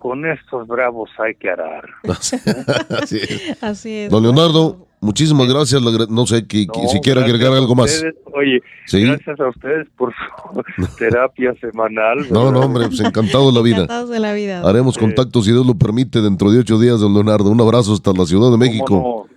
[0.00, 1.84] con estos bravos hay que arar.
[3.60, 4.10] Así es.
[4.10, 5.80] Don Leonardo, muchísimas gracias.
[6.08, 6.66] No sé si
[7.00, 8.02] quiere agregar algo más.
[8.32, 10.12] Oye, gracias a ustedes por
[10.74, 12.26] su terapia semanal.
[12.30, 13.82] No, no, hombre, pues encantado de la vida.
[13.82, 14.62] Encantados de la vida.
[14.62, 17.50] Haremos contacto, si Dios lo permite, dentro de ocho días, don Leonardo.
[17.50, 19.28] Un abrazo hasta la Ciudad de México.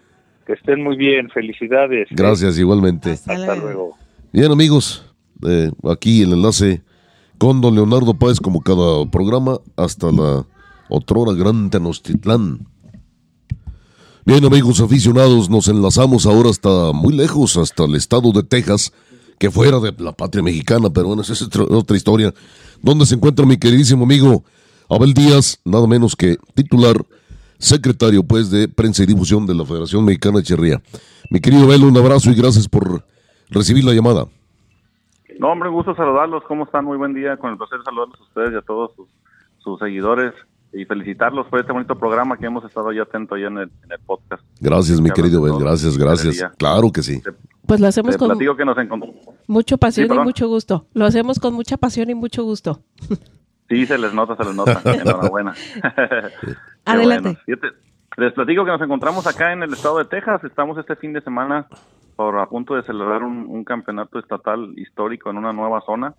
[0.47, 2.07] Que estén muy bien, felicidades.
[2.11, 3.11] Gracias, igualmente.
[3.11, 3.97] Hasta, luego.
[4.31, 5.13] Bien, amigos,
[5.45, 6.81] eh, aquí el enlace
[7.37, 10.45] con don Leonardo Páez, como cada programa, hasta la
[10.89, 12.67] otrora Gran Tenochtitlán.
[14.25, 18.93] Bien, amigos aficionados, nos enlazamos ahora hasta muy lejos, hasta el estado de Texas,
[19.37, 22.33] que fuera de la patria mexicana, pero bueno, esa es otra historia,
[22.81, 24.43] donde se encuentra mi queridísimo amigo
[24.89, 26.95] Abel Díaz, nada menos que titular,
[27.57, 30.81] secretario pues de prensa y difusión de la Federación Mexicana de Cherría.
[31.29, 33.03] Mi querido Abel, un abrazo y gracias por
[33.49, 34.27] recibir la llamada.
[35.39, 36.43] No, hombre, un gusto saludarlos.
[36.47, 36.85] ¿Cómo están?
[36.85, 37.37] Muy buen día.
[37.37, 38.91] Con el placer saludarlos a ustedes y a todos
[39.63, 40.33] sus, seguidores
[40.73, 43.69] y felicitarlos por este bonito programa que hemos estado ya atento ya en el,
[44.05, 44.43] podcast.
[44.59, 45.57] Gracias, mi querido Ben.
[45.57, 46.51] Gracias, gracias.
[46.57, 47.21] Claro que sí.
[47.65, 48.77] Pues lo hacemos con que nos
[49.47, 50.87] mucho pasión y mucho gusto.
[50.93, 52.81] Lo hacemos con mucha pasión y mucho gusto.
[53.69, 54.81] Sí, se les nota, se les nota.
[54.83, 55.53] Enhorabuena.
[56.85, 57.39] Adelante.
[58.17, 60.43] Les platico que nos encontramos acá en el estado de Texas.
[60.43, 61.65] Estamos este fin de semana
[62.15, 66.13] por a punto de celebrar un, campeonato estatal histórico en una nueva zona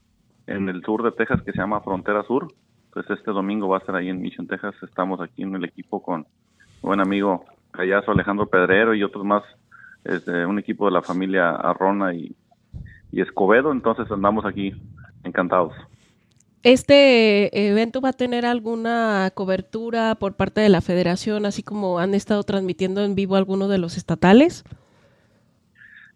[0.46, 2.48] en el sur de Texas que se llama Frontera Sur.
[2.94, 4.76] Entonces este domingo va a ser ahí en Mission, Texas.
[4.80, 6.28] Estamos aquí en el equipo con
[6.80, 9.42] buen amigo Callazo Alejandro Pedrero y otros más,
[10.04, 12.36] este, un equipo de la familia Arrona y,
[13.10, 13.72] y Escobedo.
[13.72, 14.80] Entonces andamos aquí
[15.24, 15.74] encantados.
[16.62, 22.14] ¿Este evento va a tener alguna cobertura por parte de la federación, así como han
[22.14, 24.62] estado transmitiendo en vivo algunos de los estatales?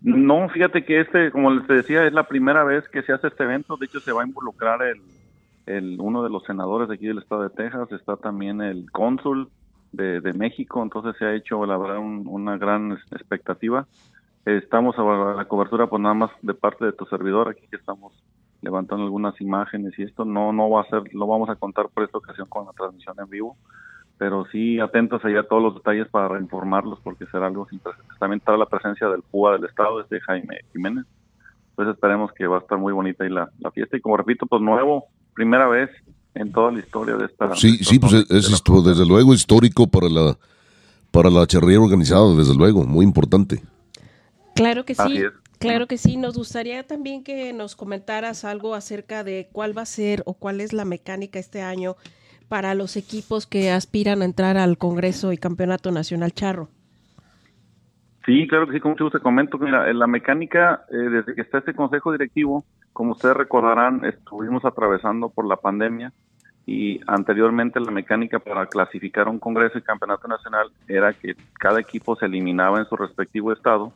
[0.01, 3.43] No, fíjate que este, como les decía, es la primera vez que se hace este
[3.43, 3.77] evento.
[3.77, 5.01] De hecho, se va a involucrar el,
[5.69, 7.91] el uno de los senadores de aquí del estado de Texas.
[7.93, 9.49] Está también el cónsul
[9.93, 10.83] de, de México.
[10.83, 13.87] Entonces se ha hecho, la verdad, una gran expectativa.
[14.45, 17.49] Estamos a la cobertura, pues nada más de parte de tu servidor.
[17.49, 18.13] Aquí que estamos
[18.63, 22.03] levantando algunas imágenes y esto no no va a ser, lo vamos a contar por
[22.03, 23.57] esta ocasión con la transmisión en vivo
[24.19, 27.81] pero sí atentos allá a todos los detalles para reinformarlos porque será algo sin
[28.19, 31.07] También estará la presencia del PUA del Estado, este Jaime Jiménez.
[31.71, 34.61] Entonces esperemos que va a estar muy bonita ahí la, fiesta y como repito, pues
[34.61, 35.07] nuevo,
[35.39, 35.91] primera vez
[36.35, 37.55] en toda la historia de esta.
[37.55, 40.37] Sí, sí, pues es, desde luego histórico para la
[41.11, 43.63] para la charrería organizada, desde luego, muy importante.
[44.55, 45.23] Claro que sí.
[45.59, 49.87] Claro que sí, nos gustaría también que nos comentaras algo acerca de cuál va a
[49.87, 51.97] ser o cuál es la mecánica este año
[52.49, 56.69] para los equipos que aspiran a entrar al Congreso y Campeonato Nacional Charro.
[58.25, 61.59] Sí, claro que sí, como te comento, mira, en la mecánica, eh, desde que está
[61.59, 62.65] este consejo directivo,
[62.99, 66.13] como ustedes recordarán, estuvimos atravesando por la pandemia
[66.67, 72.17] y anteriormente la mecánica para clasificar un congreso y campeonato nacional era que cada equipo
[72.17, 73.93] se eliminaba en su respectivo estado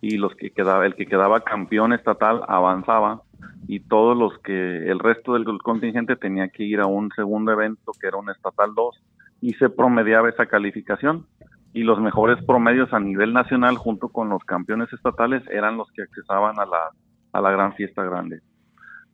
[0.00, 3.22] y los que quedaba el que quedaba campeón estatal avanzaba
[3.66, 7.90] y todos los que el resto del contingente tenía que ir a un segundo evento
[8.00, 9.02] que era un estatal 2
[9.40, 11.26] y se promediaba esa calificación.
[11.72, 16.02] Y los mejores promedios a nivel nacional junto con los campeones estatales eran los que
[16.02, 16.92] accesaban a la,
[17.34, 18.40] a la gran fiesta grande.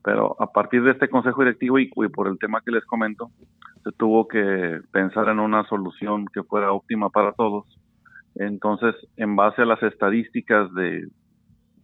[0.05, 3.31] Pero a partir de este consejo directivo y, por el tema que les comento,
[3.83, 7.67] se tuvo que pensar en una solución que fuera óptima para todos.
[8.35, 11.09] Entonces, en base a las estadísticas de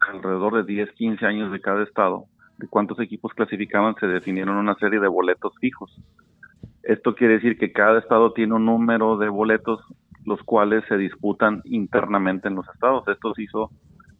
[0.00, 2.26] alrededor de 10, 15 años de cada estado,
[2.58, 5.90] de cuántos equipos clasificaban, se definieron una serie de boletos fijos.
[6.82, 9.80] Esto quiere decir que cada estado tiene un número de boletos,
[10.26, 13.08] los cuales se disputan internamente en los estados.
[13.08, 13.70] Esto se hizo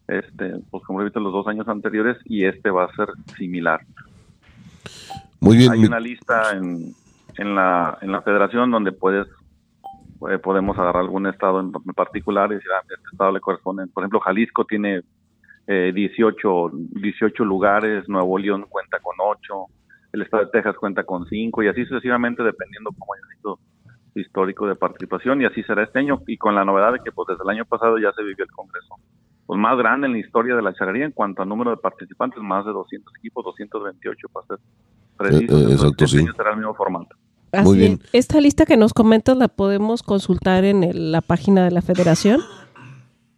[0.07, 3.81] este, pues como he visto los dos años anteriores y este va a ser similar.
[5.39, 5.71] Muy bien.
[5.71, 6.93] Hay una lista en,
[7.37, 9.27] en, la, en la federación donde puedes
[10.29, 13.85] eh, podemos agarrar algún estado en particular y decir, ah, este estado le corresponde.
[13.87, 15.01] Por ejemplo, Jalisco tiene
[15.67, 19.65] eh, 18, 18 lugares, Nuevo León cuenta con 8,
[20.13, 23.59] el estado de Texas cuenta con 5 y así sucesivamente dependiendo cómo haya sido
[24.15, 27.27] histórico de participación y así será este año y con la novedad de que pues
[27.27, 28.95] desde el año pasado ya se vivió el Congreso
[29.47, 32.43] pues más grande en la historia de la charrería en cuanto a número de participantes,
[32.43, 34.59] más de 200 equipos, 228 para ser
[35.15, 35.57] preciso.
[35.57, 36.27] Eh, eh, exacto, este sí.
[36.35, 37.15] será el mismo formato.
[37.63, 38.01] Muy bien.
[38.11, 42.41] Esta lista que nos comentas la podemos consultar en la página de la federación.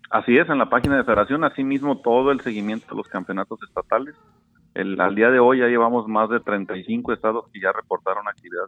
[0.09, 4.15] Así es, en la página de federación, asimismo todo el seguimiento de los campeonatos estatales.
[4.73, 8.65] El, al día de hoy ya llevamos más de 35 estados que ya reportaron actividad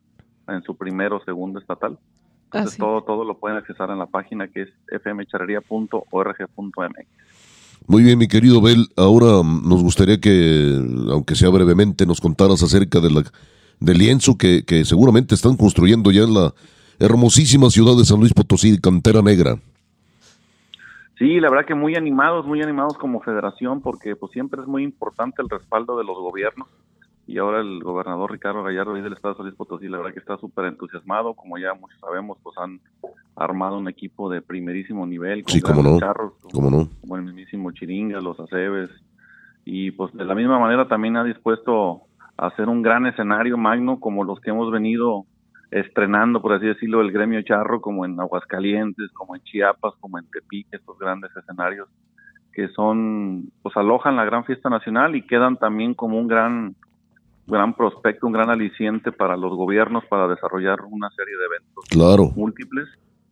[0.48, 1.98] en su primero o segundo estatal.
[2.46, 4.70] Entonces todo, todo lo pueden accesar en la página que es
[5.02, 7.31] fmcharería.org.mx.
[7.88, 8.88] Muy bien, mi querido Bel.
[8.96, 10.80] Ahora mm, nos gustaría que,
[11.10, 13.24] aunque sea brevemente, nos contaras acerca de la,
[13.80, 16.54] del lienzo que, que seguramente están construyendo ya en la
[17.00, 19.58] hermosísima ciudad de San Luis Potosí, Cantera Negra.
[21.18, 24.84] Sí, la verdad que muy animados, muy animados como federación, porque pues siempre es muy
[24.84, 26.68] importante el respaldo de los gobiernos
[27.32, 30.20] y ahora el gobernador Ricardo Gallardo del estado de San Luis Potosí, la verdad que
[30.20, 32.82] está súper entusiasmado, como ya muchos sabemos, pues han
[33.38, 35.98] armado un equipo de primerísimo nivel, con sí, como no,
[36.52, 36.90] como, no.
[37.00, 38.90] como el mismísimo Chiringa, los Aceves,
[39.64, 42.02] y pues de la misma manera también ha dispuesto
[42.36, 45.24] a hacer un gran escenario magno como los que hemos venido
[45.72, 50.26] estrenando, por así decirlo, el gremio charro, como en Aguascalientes, como en Chiapas, como en
[50.30, 51.88] Tepic, estos grandes escenarios
[52.54, 56.76] que son, pues alojan la gran fiesta nacional y quedan también como un gran
[57.52, 62.32] gran prospecto, un gran aliciente para los gobiernos para desarrollar una serie de eventos claro.
[62.36, 62.88] múltiples.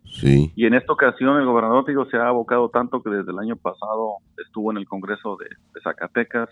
[0.06, 0.52] Sí.
[0.56, 3.56] Y en esta ocasión el gobernador digo, se ha abocado tanto que desde el año
[3.56, 5.48] pasado estuvo en el Congreso de,
[5.84, 6.50] Zacatecas,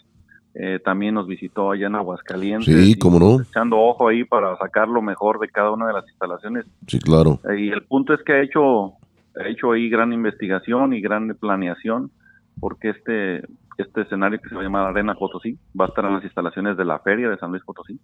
[0.53, 2.65] eh, también nos visitó allá en Aguascalientes.
[2.65, 3.41] Sí, cómo no.
[3.41, 6.65] Echando ojo ahí para sacar lo mejor de cada una de las instalaciones.
[6.88, 7.39] Sí, claro.
[7.49, 8.93] Eh, y el punto es que ha hecho,
[9.36, 12.11] ha hecho ahí gran investigación y gran planeación,
[12.59, 13.43] porque este
[13.78, 16.78] este escenario que se va a llamar Arena Potosí va a estar en las instalaciones
[16.78, 18.00] de la feria de San Luis Potosí,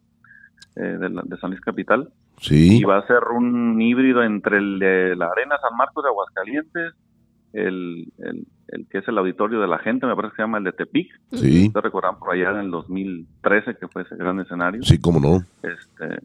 [0.76, 2.10] eh, de, San Luis Capital.
[2.38, 2.80] Sí.
[2.80, 6.94] Y va a ser un híbrido entre el de la Arena San Marcos de Aguascalientes,
[7.54, 10.64] el, el, que es el auditorio de la gente, me parece que se llama el
[10.64, 11.12] de Tepic.
[11.32, 11.68] Sí.
[11.68, 14.82] Ustedes recordarán por allá en el 2013 que fue ese gran escenario.
[14.84, 15.44] Sí, cómo no.
[15.62, 16.20] Este,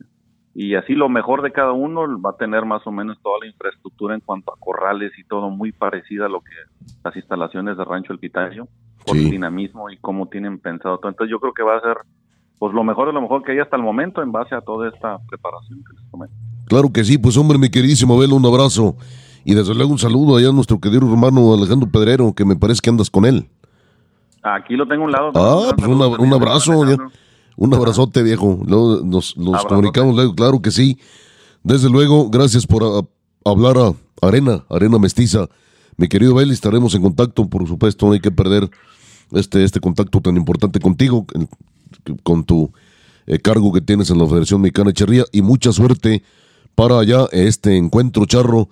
[0.55, 3.47] y así lo mejor de cada uno va a tener más o menos toda la
[3.47, 6.51] infraestructura en cuanto a corrales y todo muy parecida a lo que
[7.05, 8.67] las instalaciones de Rancho El Pitayo
[9.09, 11.11] por el dinamismo y cómo tienen pensado todo.
[11.11, 11.97] Entonces yo creo que va a ser
[12.59, 14.89] pues lo mejor de lo mejor que hay hasta el momento en base a toda
[14.89, 16.35] esta preparación que les comento.
[16.67, 18.97] Claro que sí, pues hombre, mi queridísimo Abel, un abrazo
[19.45, 22.81] y desde luego un saludo allá a nuestro querido hermano Alejandro Pedrero, que me parece
[22.83, 23.49] que andas con él.
[24.43, 25.33] Aquí lo tengo a un lado.
[25.35, 26.73] Ah, pues un abrazo,
[27.57, 30.99] un abrazote viejo, nos, nos comunicamos luego, claro que sí.
[31.63, 33.09] Desde luego, gracias por
[33.45, 35.49] hablar a Arena, Arena Mestiza.
[35.97, 38.71] Mi querido Abel, estaremos en contacto, por supuesto, no hay que perder
[39.33, 41.27] este, este contacto tan importante contigo,
[42.23, 42.73] con tu
[43.27, 46.23] eh, cargo que tienes en la Federación Mexicana de Cherría y mucha suerte
[46.75, 48.69] para allá este encuentro charro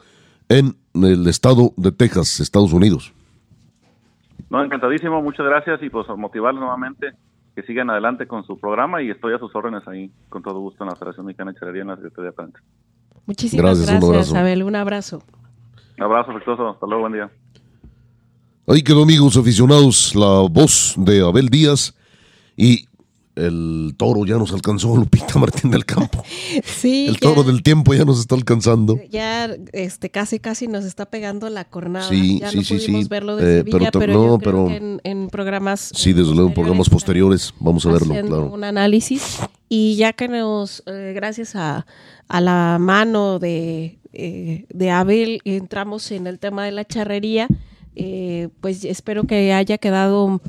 [0.49, 3.13] en el estado de Texas, Estados Unidos.
[4.49, 7.13] No, encantadísimo, muchas gracias y pues motivarlos nuevamente
[7.55, 10.85] que sigan adelante con su programa y estoy a sus órdenes ahí con todo gusto
[10.85, 12.59] en la Federación Mexicana de Cherría en la Secretaría de Prensa.
[13.27, 15.23] Muchísimas gracias, gracias Abel, un abrazo.
[15.99, 17.31] Un abrazo afectuoso, hasta luego, buen día.
[18.67, 21.95] Ahí quedó, amigos aficionados, la voz de Abel Díaz.
[22.57, 22.87] Y
[23.37, 26.23] el toro ya nos alcanzó, Lupita Martín del Campo.
[26.65, 27.07] Sí.
[27.09, 28.99] El toro del tiempo ya nos está alcanzando.
[29.11, 32.09] Ya este, casi, casi nos está pegando la cornada.
[32.09, 33.05] Sí, ya sí, no sí, sí.
[33.09, 36.33] verlo de Eh, Sevilla, pero no, yo creo pero- que en, en programas Sí, desde
[36.33, 38.51] luego, en programas posteriores vamos a verlo, claro.
[38.53, 39.39] un análisis
[39.69, 41.87] y ya que nos, eh, gracias a,
[42.29, 47.49] a la mano de, eh, de Abel, entramos en el tema de la charrería,
[47.97, 50.41] eh, pues espero que haya quedado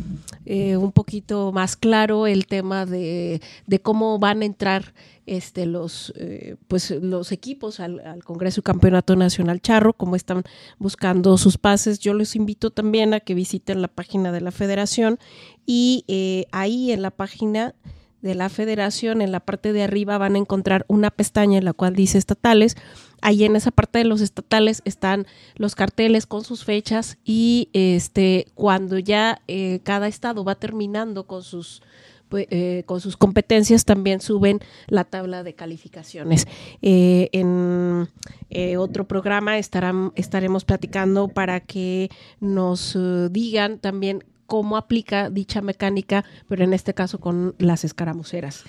[0.45, 3.41] eh, un poquito más claro el tema de,
[3.81, 4.93] cómo van a entrar
[5.25, 10.43] este los eh, pues los equipos al, al Congreso y Campeonato Nacional Charro, cómo están
[10.77, 11.99] buscando sus pases.
[11.99, 15.19] Yo les invito también a que visiten la página de la federación
[15.65, 17.75] y eh, ahí en la página
[18.21, 21.73] de la federación, en la parte de arriba van a encontrar una pestaña en la
[21.73, 22.75] cual dice estatales.
[23.21, 28.47] Ahí en esa parte de los estatales están los carteles con sus fechas y este
[28.55, 31.81] cuando ya eh, cada estado va terminando con sus
[32.29, 36.45] pues, eh, con sus competencias también suben la tabla de calificaciones.
[36.81, 38.09] Eh, en
[38.49, 42.09] eh, otro programa estarán, estaremos platicando para que
[42.39, 42.97] nos
[43.31, 48.63] digan también cómo aplica dicha mecánica, pero en este caso con las escaramuceras.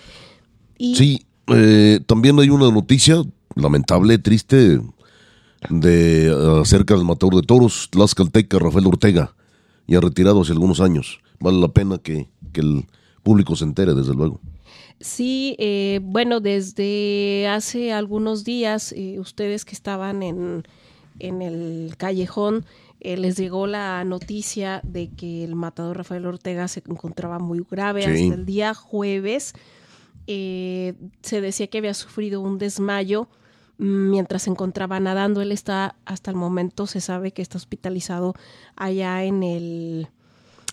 [0.76, 1.26] Y Sí,
[2.07, 3.22] también hay una noticia
[3.55, 4.80] lamentable, triste,
[5.70, 9.34] de acerca del matador de toros, Tlaxcalteca, Rafael Ortega,
[9.86, 11.20] ya retirado hace algunos años.
[11.40, 12.86] Vale la pena que, que el
[13.22, 14.40] público se entere, desde luego.
[15.01, 20.64] Sí, eh, bueno, desde hace algunos días, eh, ustedes que estaban en,
[21.20, 22.64] en el callejón,
[23.01, 28.03] eh, les llegó la noticia de que el matador Rafael Ortega se encontraba muy grave
[28.03, 28.24] Sí.
[28.24, 29.55] hasta el día jueves.
[30.31, 33.29] Eh, se decía que había sufrido un desmayo
[33.79, 35.41] mientras se encontraba nadando.
[35.41, 38.35] Él está, hasta el momento se sabe que está hospitalizado
[38.76, 40.09] allá en el,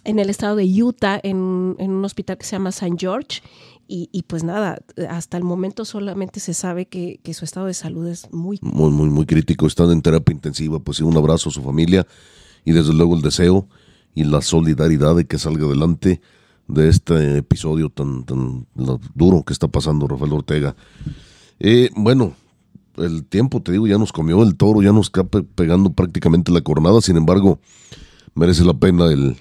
[0.04, 2.98] en el estado de Utah, en, un hospital que se llama St.
[3.00, 3.42] George.
[3.88, 4.80] Y, y pues nada,
[5.10, 8.92] hasta el momento solamente se sabe que, que su estado de salud es muy Muy,
[8.92, 9.68] muy, muy crítico.
[9.68, 10.80] Están en terapia intensiva.
[10.80, 12.06] Pues sí, un abrazo a su familia
[12.66, 13.70] y desde luego el deseo
[14.14, 16.20] y la solidaridad de que salga adelante
[16.68, 18.66] de este episodio tan, tan
[19.14, 20.76] duro que está pasando Rafael Ortega.
[21.96, 22.34] Bueno,
[22.98, 26.52] el tiempo, te digo, ya nos comió el toro, ya nos está pe- pegando prácticamente
[26.52, 27.02] la cornada.
[27.02, 27.60] Sin embargo,
[28.34, 29.38] merece la pena el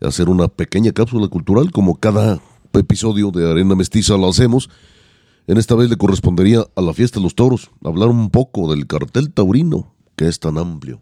[0.00, 2.40] hacer una pequeña cápsula cultural como cada
[2.72, 4.68] episodio de Arena Mestiza lo hacemos.
[5.46, 8.86] En esta vez le correspondería a la fiesta de los toros hablar un poco del
[8.86, 11.00] cartel taurino, que es tan amplio.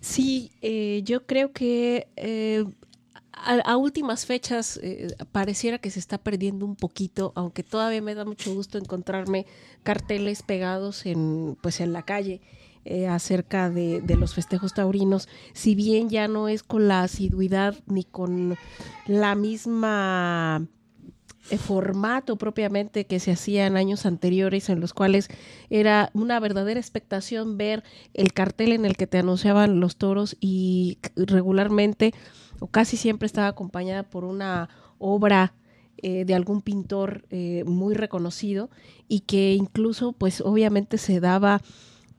[0.00, 2.64] Sí, eh, yo creo que eh,
[3.44, 8.14] a, a últimas fechas eh, pareciera que se está perdiendo un poquito, aunque todavía me
[8.14, 9.46] da mucho gusto encontrarme
[9.82, 12.40] carteles pegados en, pues, en la calle
[12.84, 17.76] eh, acerca de, de los festejos taurinos, si bien ya no es con la asiduidad
[17.86, 18.56] ni con
[19.06, 20.66] la misma
[21.50, 25.28] eh, formato propiamente que se hacía en años anteriores en los cuales
[25.70, 27.82] era una verdadera expectación ver
[28.14, 32.14] el cartel en el que te anunciaban los toros y regularmente
[32.62, 35.52] o casi siempre estaba acompañada por una obra
[35.98, 38.70] eh, de algún pintor eh, muy reconocido
[39.08, 41.60] y que incluso pues obviamente se daba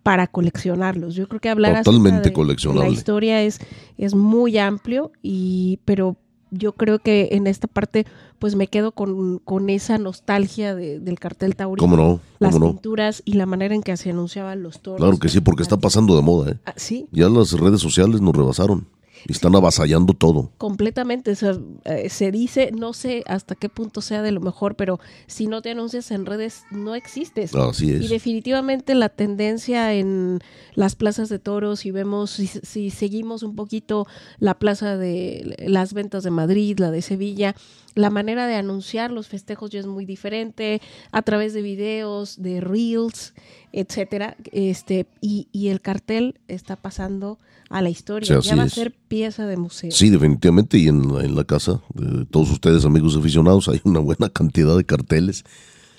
[0.03, 1.15] para coleccionarlos.
[1.15, 3.59] Yo creo que hablar Totalmente de- la historia es,
[3.97, 6.17] es muy amplio y pero
[6.51, 8.05] yo creo que en esta parte
[8.37, 11.81] pues me quedo con, con esa nostalgia de- del cartel taurino.
[11.87, 12.19] ¿Cómo no?
[12.39, 14.99] Las pinturas y la manera en que se anunciaban los toros.
[14.99, 16.57] Claro que sí, porque está pasando de moda, ¿eh?
[16.65, 18.87] Ah, sí, Ya las redes sociales nos rebasaron
[19.27, 20.51] están avasallando todo.
[20.57, 21.31] completamente.
[21.31, 24.99] o sea, eh, se dice, no sé hasta qué punto sea de lo mejor, pero
[25.27, 27.55] si no te anuncias en redes, no existes.
[27.55, 28.09] Así Y es.
[28.09, 30.39] definitivamente la tendencia en
[30.75, 34.07] las plazas de toros, si vemos, si, si seguimos un poquito
[34.39, 37.55] la plaza de las ventas de Madrid, la de Sevilla,
[37.95, 42.59] la manera de anunciar los festejos ya es muy diferente, a través de videos, de
[42.59, 43.33] reels,
[43.71, 44.35] etcétera.
[44.51, 47.37] Este, y, y el cartel está pasando
[47.69, 48.41] a la historia.
[48.41, 49.91] Sí, ya va a ser pieza de museo.
[49.91, 50.79] Sí, definitivamente.
[50.79, 54.85] Y en, en la casa de todos ustedes, amigos aficionados, hay una buena cantidad de
[54.85, 55.43] carteles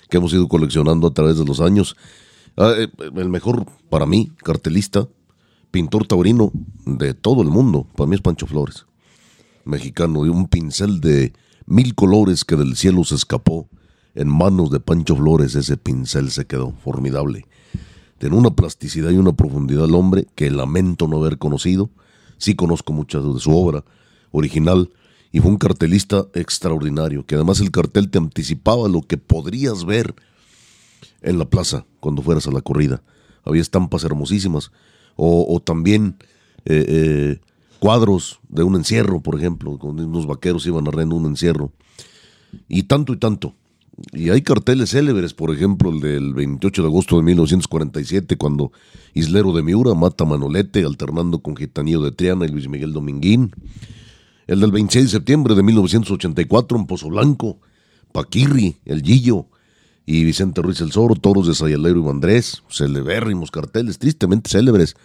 [0.09, 1.95] que hemos ido coleccionando a través de los años.
[2.57, 5.07] Ah, eh, el mejor para mí, cartelista,
[5.71, 6.51] pintor taurino
[6.85, 8.85] de todo el mundo, para mí es Pancho Flores,
[9.63, 11.31] mexicano, y un pincel de
[11.67, 13.69] mil colores que del cielo se escapó.
[14.13, 17.45] En manos de Pancho Flores ese pincel se quedó formidable.
[18.17, 21.89] Tiene una plasticidad y una profundidad el hombre que lamento no haber conocido.
[22.37, 23.83] Sí conozco mucha de su obra
[24.31, 24.89] original
[25.31, 30.15] y fue un cartelista extraordinario, que además el cartel te anticipaba lo que podrías ver
[31.21, 33.01] en la plaza cuando fueras a la corrida.
[33.43, 34.71] Había estampas hermosísimas
[35.17, 36.17] o, también
[36.65, 37.39] eh, eh,
[37.79, 41.71] cuadros de un encierro, por ejemplo, con unos vaqueros iban arreando un encierro.
[42.67, 43.53] y tanto y tanto.
[44.11, 48.71] Y hay carteles célebres, por ejemplo, el del 28 de agosto de 1947, cuando
[49.13, 53.51] Islero de Miura mata a Manolete, alternando con Gitanillo de Triana y Luis Miguel Dominguín.
[54.47, 57.57] El del 26 de septiembre de 1984 en Pozo Blanco,
[58.11, 59.47] Paquirri, El Gillo
[60.05, 64.95] y Vicente Ruiz El Zoro, Toros de Sayalero y Mandrés, celebérrimos carteles, tristemente célebres.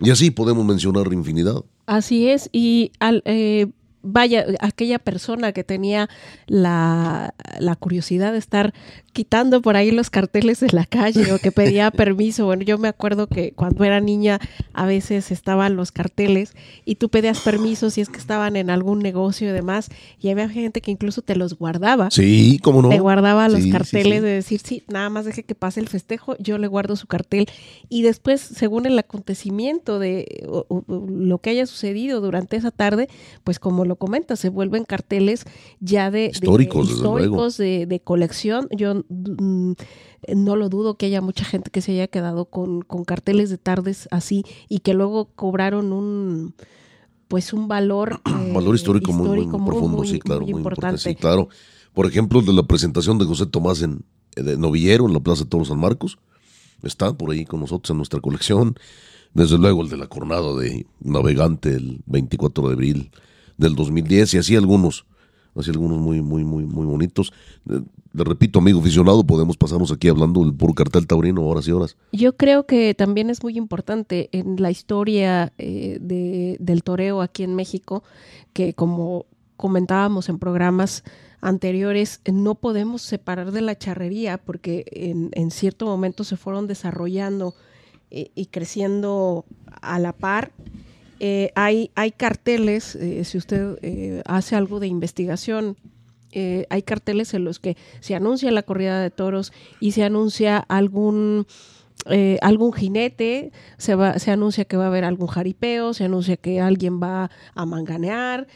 [0.00, 1.64] Y así podemos mencionar infinidad.
[1.86, 3.68] Así es, y al, eh,
[4.10, 6.08] vaya, aquella persona que tenía
[6.46, 8.72] la, la, curiosidad de estar
[9.12, 12.46] quitando por ahí los carteles de la calle o que pedía permiso.
[12.46, 14.40] Bueno, yo me acuerdo que cuando era niña
[14.72, 16.54] a veces estaban los carteles
[16.84, 19.90] y tú pedías permiso si es que estaban en algún negocio y demás
[20.20, 22.10] y había gente que incluso te los guardaba.
[22.10, 22.88] Sí, cómo no.
[22.88, 26.58] Te guardaba los carteles de decir, sí, nada más deje que pase el festejo, yo
[26.58, 27.46] le guardo su cartel
[27.88, 30.46] y después, según el acontecimiento de
[30.88, 33.08] lo que haya sucedido durante esa tarde,
[33.44, 35.44] pues como lo comentas, se vuelven carteles
[35.80, 38.68] ya de históricos, de, históricos de, de colección.
[38.70, 39.72] Yo Mm,
[40.36, 44.08] no lo dudo que haya mucha gente que se haya quedado con, carteles de tardes
[44.10, 46.54] así y que luego cobraron un
[47.28, 48.20] pues un valor
[48.54, 50.98] valor histórico, muy, profundo, sí, claro, muy, importante.
[50.98, 51.48] Sí, claro.
[51.92, 55.50] Por ejemplo, de la presentación de José Tomás en de Novillero en la Plaza de
[55.50, 56.18] Toros San Marcos,
[56.82, 58.76] está por ahí con nosotros en nuestra colección.
[59.34, 63.10] Desde luego el de la jornada de Navegante el 24 de abril
[63.58, 65.04] del 2010 y así algunos
[65.60, 67.32] así algunos muy, muy, muy, muy bonitos.
[67.64, 71.96] Le repito, amigo aficionado, podemos pasarnos aquí hablando del puro cartel taurino horas y horas.
[72.12, 77.42] Yo creo que también es muy importante en la historia eh, de, del toreo aquí
[77.42, 78.02] en México,
[78.52, 81.04] que como comentábamos en programas
[81.40, 87.54] anteriores, no podemos separar de la charrería porque en, en cierto momento se fueron desarrollando
[88.10, 89.44] eh, y creciendo
[89.82, 90.52] a la par
[91.20, 95.76] eh, hay, hay carteles, eh, si usted eh, hace algo de investigación,
[96.70, 101.46] hay carteles en los que se anuncia la corrida de toros y se anuncia algún...
[102.40, 106.60] algún jinete, se, va, se anuncia que va a haber algún jaripeo, se anuncia que
[106.60, 108.46] alguien va a manganear,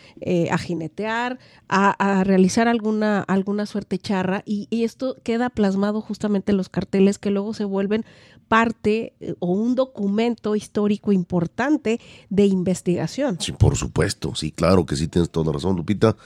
[0.50, 1.38] a jinetear,
[1.68, 7.18] a, realizar alguna, alguna suerte charra, y, y, esto queda plasmado justamente en los carteles
[7.18, 8.04] que luego se vuelven
[8.52, 13.38] parte eh, o un documento histórico importante de investigación.
[13.40, 16.18] Sí, por supuesto, sí, claro que sí tienes toda la razón, Lupita.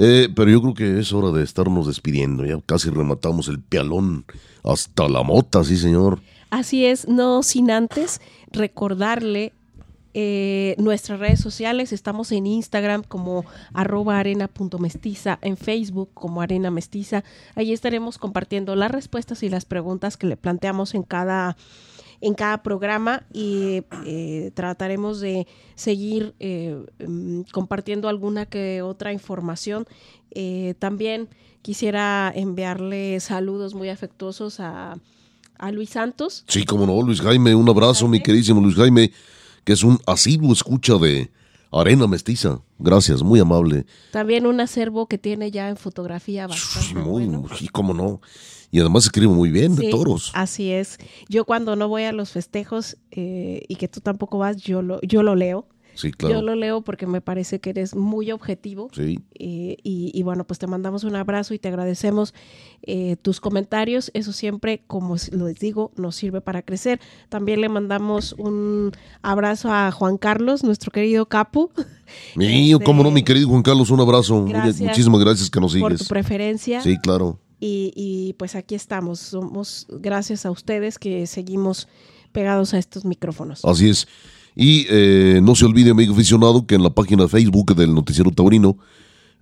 [0.00, 2.46] Eh, pero yo creo que es hora de estarnos despidiendo.
[2.46, 4.24] Ya casi rematamos el pialón
[4.62, 6.20] hasta la mota, sí, señor.
[6.50, 8.20] Así es, no sin antes
[8.52, 9.52] recordarle
[10.14, 11.92] eh, nuestras redes sociales.
[11.92, 13.44] Estamos en Instagram como
[13.74, 17.24] arroba arena.mestiza, en Facebook como arena mestiza.
[17.56, 21.56] Ahí estaremos compartiendo las respuestas y las preguntas que le planteamos en cada
[22.20, 29.86] en cada programa y eh, trataremos de seguir eh, mm, compartiendo alguna que otra información.
[30.78, 31.28] también
[31.62, 34.98] quisiera enviarle saludos muy afectuosos a,
[35.58, 36.44] a Luis Santos.
[36.46, 39.10] Sí, como no, Luis Jaime, un abrazo, mi queridísimo Luis Jaime
[39.68, 41.30] que es un asiduo escucha de
[41.70, 42.62] Arena Mestiza.
[42.78, 43.84] Gracias, muy amable.
[44.12, 46.94] También un acervo que tiene ya en fotografía bastante.
[46.94, 47.46] Muy, bueno.
[47.60, 48.22] y cómo no.
[48.70, 50.30] Y además escribe muy bien de toros.
[50.34, 50.98] Así es.
[51.28, 55.00] Yo cuando no voy a los festejos eh, y que tú tampoco vas, yo lo,
[55.00, 55.66] yo lo leo.
[56.18, 58.88] Yo lo leo porque me parece que eres muy objetivo.
[58.92, 59.18] Sí.
[59.34, 62.34] Eh, y, bueno, pues te mandamos un abrazo y te agradecemos
[62.82, 64.10] eh, tus comentarios.
[64.14, 67.00] Eso siempre, como les digo, nos sirve para crecer.
[67.28, 68.92] También le mandamos un
[69.22, 71.70] abrazo a Juan Carlos, nuestro querido Capu.
[72.36, 74.46] Mío, este, cómo no, mi querido Juan Carlos, un abrazo.
[74.46, 75.82] Muchísimas gracias que nos sigues.
[75.82, 76.80] Por tu preferencia.
[76.80, 77.40] Sí, claro.
[77.60, 79.18] Y, y pues aquí estamos.
[79.18, 81.88] Somos gracias a ustedes que seguimos
[82.32, 83.64] pegados a estos micrófonos.
[83.64, 84.06] Así es.
[84.54, 88.32] Y eh, no se olvide, amigo aficionado, que en la página de Facebook del Noticiero
[88.32, 88.76] Taurino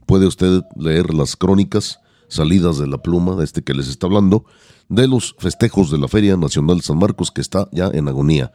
[0.05, 4.45] puede usted leer las crónicas salidas de la pluma de este que les está hablando,
[4.89, 8.53] de los festejos de la Feria Nacional San Marcos, que está ya en agonía.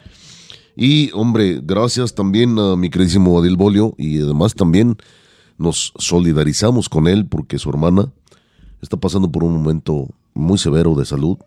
[0.76, 4.98] Y, hombre, gracias también a mi queridísimo Adil Bolio y además también
[5.58, 8.12] nos solidarizamos con él porque su hermana
[8.82, 11.38] está pasando por un momento muy severo de salud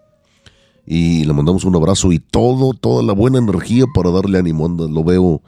[0.86, 4.66] y le mandamos un abrazo y todo, toda la buena energía para darle ánimo.
[4.66, 5.42] Anda, lo veo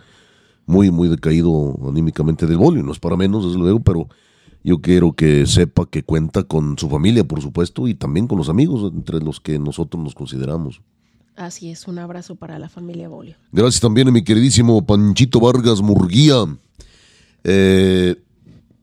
[0.66, 4.09] muy, muy decaído anímicamente del bolio, no es para menos, desde luego, pero
[4.64, 8.48] yo quiero que sepa que cuenta con su familia, por supuesto, y también con los
[8.48, 10.82] amigos entre los que nosotros nos consideramos.
[11.36, 13.36] Así es, un abrazo para la familia Bolio.
[13.52, 16.47] Gracias también a mi queridísimo Panchito Vargas Murguía,
[17.44, 18.16] eh,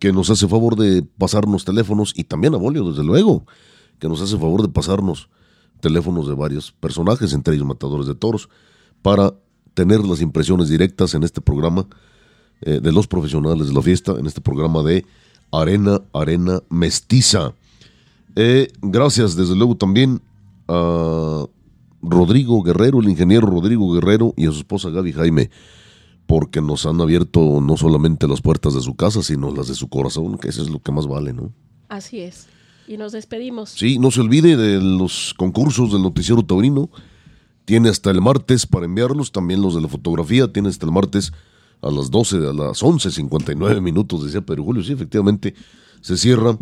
[0.04, 3.46] que nos hace favor de pasarnos teléfonos, y también a Bolio, desde luego,
[4.00, 5.30] que nos hace favor de pasarnos
[5.80, 8.50] teléfonos de varios personajes, entre ellos matadores de toros,
[9.02, 9.34] para
[9.74, 11.88] tener las impresiones directas en este programa
[12.60, 15.06] eh, de los profesionales de la fiesta, en este programa de
[15.54, 17.54] Arena, Arena Mestiza.
[18.36, 20.22] Eh, gracias, desde luego, también
[20.68, 21.46] a
[22.02, 25.50] Rodrigo Guerrero, el ingeniero Rodrigo Guerrero y a su esposa Gaby Jaime,
[26.26, 29.90] porque nos han abierto no solamente las puertas de su casa, sino las de su
[29.90, 31.54] corazón, que eso es lo que más vale, ¿no?
[31.90, 32.48] Así es.
[32.88, 33.70] Y nos despedimos.
[33.70, 36.90] Sí, no se olvide de los concursos del noticiero taurino.
[37.66, 41.32] Tiene hasta el martes para enviarlos, también los de la fotografía, tiene hasta el martes
[41.82, 44.84] a las 12, a las 11.59 minutos, decía Pedro Julio.
[44.84, 45.54] Sí, efectivamente,
[46.02, 46.58] se cierra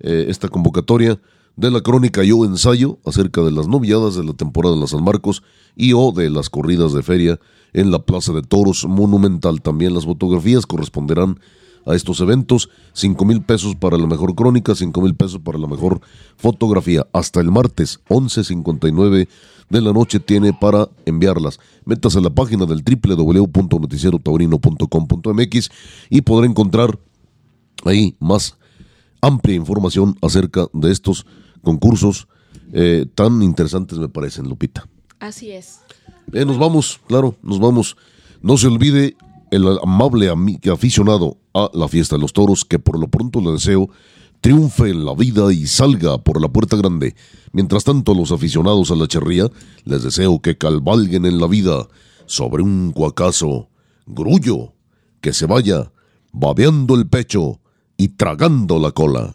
[0.00, 1.20] eh, esta convocatoria
[1.60, 5.04] de la crónica Yo Ensayo acerca de las noviadas de la temporada de la San
[5.04, 5.42] Marcos
[5.76, 7.38] y o de las corridas de feria
[7.74, 9.60] en la Plaza de Toros Monumental.
[9.60, 11.38] También las fotografías corresponderán
[11.84, 12.70] a estos eventos.
[12.94, 16.00] Cinco mil pesos para la mejor crónica, cinco mil pesos para la mejor
[16.38, 17.06] fotografía.
[17.12, 19.28] Hasta el martes 11.59
[19.68, 21.60] de la noche tiene para enviarlas.
[21.84, 25.70] Métase a la página del www.noticierotaurino.com.mx
[26.08, 26.98] y podrá encontrar
[27.84, 28.56] ahí más
[29.20, 31.26] amplia información acerca de estos
[31.62, 32.28] concursos
[32.72, 34.88] eh, tan interesantes me parecen, Lupita.
[35.18, 35.80] Así es.
[36.32, 37.96] Eh, nos vamos, claro, nos vamos.
[38.42, 39.16] No se olvide
[39.50, 40.30] el amable
[40.72, 43.90] aficionado a la fiesta de los toros, que por lo pronto le deseo
[44.40, 47.14] triunfe en la vida y salga por la puerta grande.
[47.52, 49.48] Mientras tanto, a los aficionados a la cherría,
[49.84, 51.86] les deseo que calvalguen en la vida
[52.26, 53.68] sobre un cuacazo,
[54.06, 54.72] grullo,
[55.20, 55.92] que se vaya
[56.32, 57.60] babeando el pecho
[57.96, 59.34] y tragando la cola.